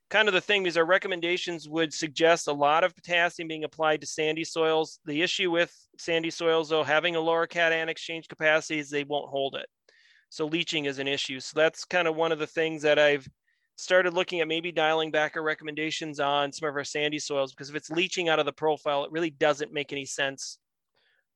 kind 0.10 0.28
of 0.28 0.34
the 0.34 0.42
thing 0.42 0.64
because 0.64 0.78
our 0.78 0.86
recommendations 0.86 1.68
would 1.68 1.94
suggest 1.94 2.48
a 2.48 2.54
lot 2.54 2.84
of 2.84 2.96
potassium 2.96 3.48
being 3.48 3.64
applied 3.64 4.02
to 4.02 4.08
sandy 4.08 4.44
soils. 4.44 5.00
The 5.06 5.22
issue 5.22 5.52
with 5.52 5.76
sandy 5.98 6.30
soils, 6.30 6.70
though, 6.70 6.84
having 6.84 7.16
a 7.16 7.22
lower 7.22 7.48
cation 7.48 7.90
exchange 7.90 8.28
capacity 8.28 8.80
is 8.80 8.90
they 8.90 9.04
won't 9.04 9.30
hold 9.30 9.56
it. 9.56 9.68
So 10.30 10.46
leaching 10.46 10.86
is 10.86 11.00
an 11.00 11.08
issue. 11.08 11.40
So 11.40 11.60
that's 11.60 11.86
kind 11.86 12.08
of 12.08 12.16
one 12.16 12.32
of 12.32 12.40
the 12.40 12.48
things 12.48 12.82
that 12.84 13.00
I've 13.00 13.28
started 13.76 14.14
looking 14.14 14.40
at 14.40 14.48
maybe 14.48 14.72
dialing 14.72 15.12
back 15.12 15.36
our 15.36 15.44
recommendations 15.44 16.20
on 16.20 16.52
some 16.52 16.70
of 16.70 16.76
our 16.76 16.84
sandy 16.84 17.20
soils 17.20 17.52
because 17.52 17.70
if 17.70 17.76
it's 17.76 17.90
leaching 17.90 18.30
out 18.30 18.40
of 18.40 18.46
the 18.46 18.54
profile, 18.54 19.04
it 19.04 19.12
really 19.12 19.32
doesn't 19.32 19.74
make 19.74 19.92
any 19.92 20.06
sense 20.06 20.60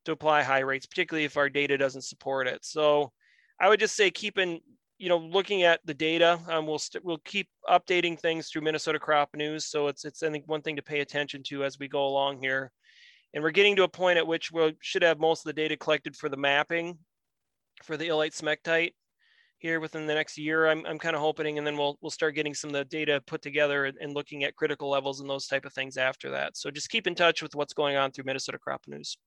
to 0.06 0.12
apply 0.12 0.44
high 0.44 0.60
rates, 0.60 0.86
particularly 0.86 1.26
if 1.26 1.38
our 1.38 1.50
data 1.50 1.78
doesn't 1.78 2.04
support 2.04 2.48
it. 2.48 2.64
So 2.64 3.12
I 3.60 3.70
would 3.70 3.80
just 3.80 3.96
say 3.96 4.12
keeping, 4.12 4.60
you 4.98 5.10
know, 5.10 5.18
looking 5.18 5.64
at 5.64 5.82
the 5.86 5.94
data, 5.94 6.40
um, 6.50 6.66
we'll 6.66 6.80
we 6.94 7.00
we'll 7.04 7.18
keep 7.26 7.50
updating 7.70 8.20
things 8.20 8.50
through 8.50 8.62
Minnesota 8.62 9.00
Crop 9.00 9.30
News. 9.36 9.66
So 9.66 9.88
it's 9.88 10.06
it's 10.06 10.24
I 10.24 10.30
think 10.30 10.48
one 10.48 10.62
thing 10.62 10.76
to 10.76 10.84
pay 10.84 11.02
attention 11.02 11.44
to 11.48 11.64
as 11.64 11.80
we 11.80 11.88
go 11.88 12.06
along 12.06 12.40
here. 12.40 12.72
And 13.34 13.44
we're 13.44 13.52
getting 13.52 13.76
to 13.76 13.84
a 13.84 13.90
point 13.90 14.18
at 14.18 14.26
which 14.26 14.52
we 14.52 14.76
should 14.80 15.04
have 15.04 15.20
most 15.20 15.46
of 15.46 15.50
the 15.54 15.62
data 15.62 15.76
collected 15.76 16.16
for 16.16 16.30
the 16.30 16.38
mapping 16.38 16.98
for 17.84 17.98
the 17.98 18.08
illite 18.08 18.36
smectite 18.36 18.94
here 19.60 19.80
within 19.80 20.06
the 20.06 20.14
next 20.14 20.38
year. 20.38 20.68
I'm, 20.68 20.86
I'm 20.86 21.00
kind 21.00 21.16
of 21.16 21.22
hoping, 21.22 21.58
and 21.58 21.66
then 21.66 21.78
we'll 21.78 21.98
we'll 22.02 22.12
start 22.12 22.36
getting 22.36 22.54
some 22.54 22.70
of 22.70 22.74
the 22.74 22.86
data 22.86 23.22
put 23.26 23.42
together 23.42 23.86
and, 23.86 23.98
and, 24.00 24.14
looking 24.14 24.44
at 24.44 24.56
critical 24.56 24.90
levels 24.90 25.20
and 25.20 25.30
those 25.30 25.48
type 25.48 25.66
of 25.66 25.74
things 25.74 25.98
after 25.98 26.32
that. 26.32 26.58
So 26.58 26.72
just 26.72 26.90
keep 26.90 27.08
in 27.08 27.16
touch 27.16 27.42
with 27.42 27.56
what's 27.56 27.74
going 27.74 27.96
on 27.96 28.12
through 28.12 28.26
Minnesota 28.26 28.60
Crop 28.60 28.82
News. 28.88 29.18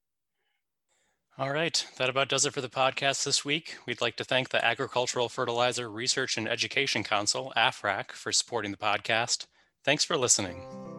All 1.38 1.53
right, 1.53 1.87
that 1.97 2.11
about 2.11 2.29
does 2.29 2.45
it 2.45 2.53
for 2.53 2.61
the 2.61 2.69
podcast 2.69 3.25
this 3.25 3.45
week. 3.45 3.77
We'd 3.87 4.03
like 4.03 4.16
to 4.16 4.25
thank 4.25 4.51
the 4.51 4.62
Agricultural 4.64 5.29
Fertilizer 5.29 5.90
Research 5.90 6.37
and 6.37 6.49
Education 6.49 7.03
Council, 7.03 7.53
AFREC, 7.57 8.12
for 8.12 8.31
supporting 8.31 8.73
the 8.73 8.77
podcast. 8.77 9.47
Thanks 9.85 10.05
for 10.05 10.19
listening. 10.19 10.89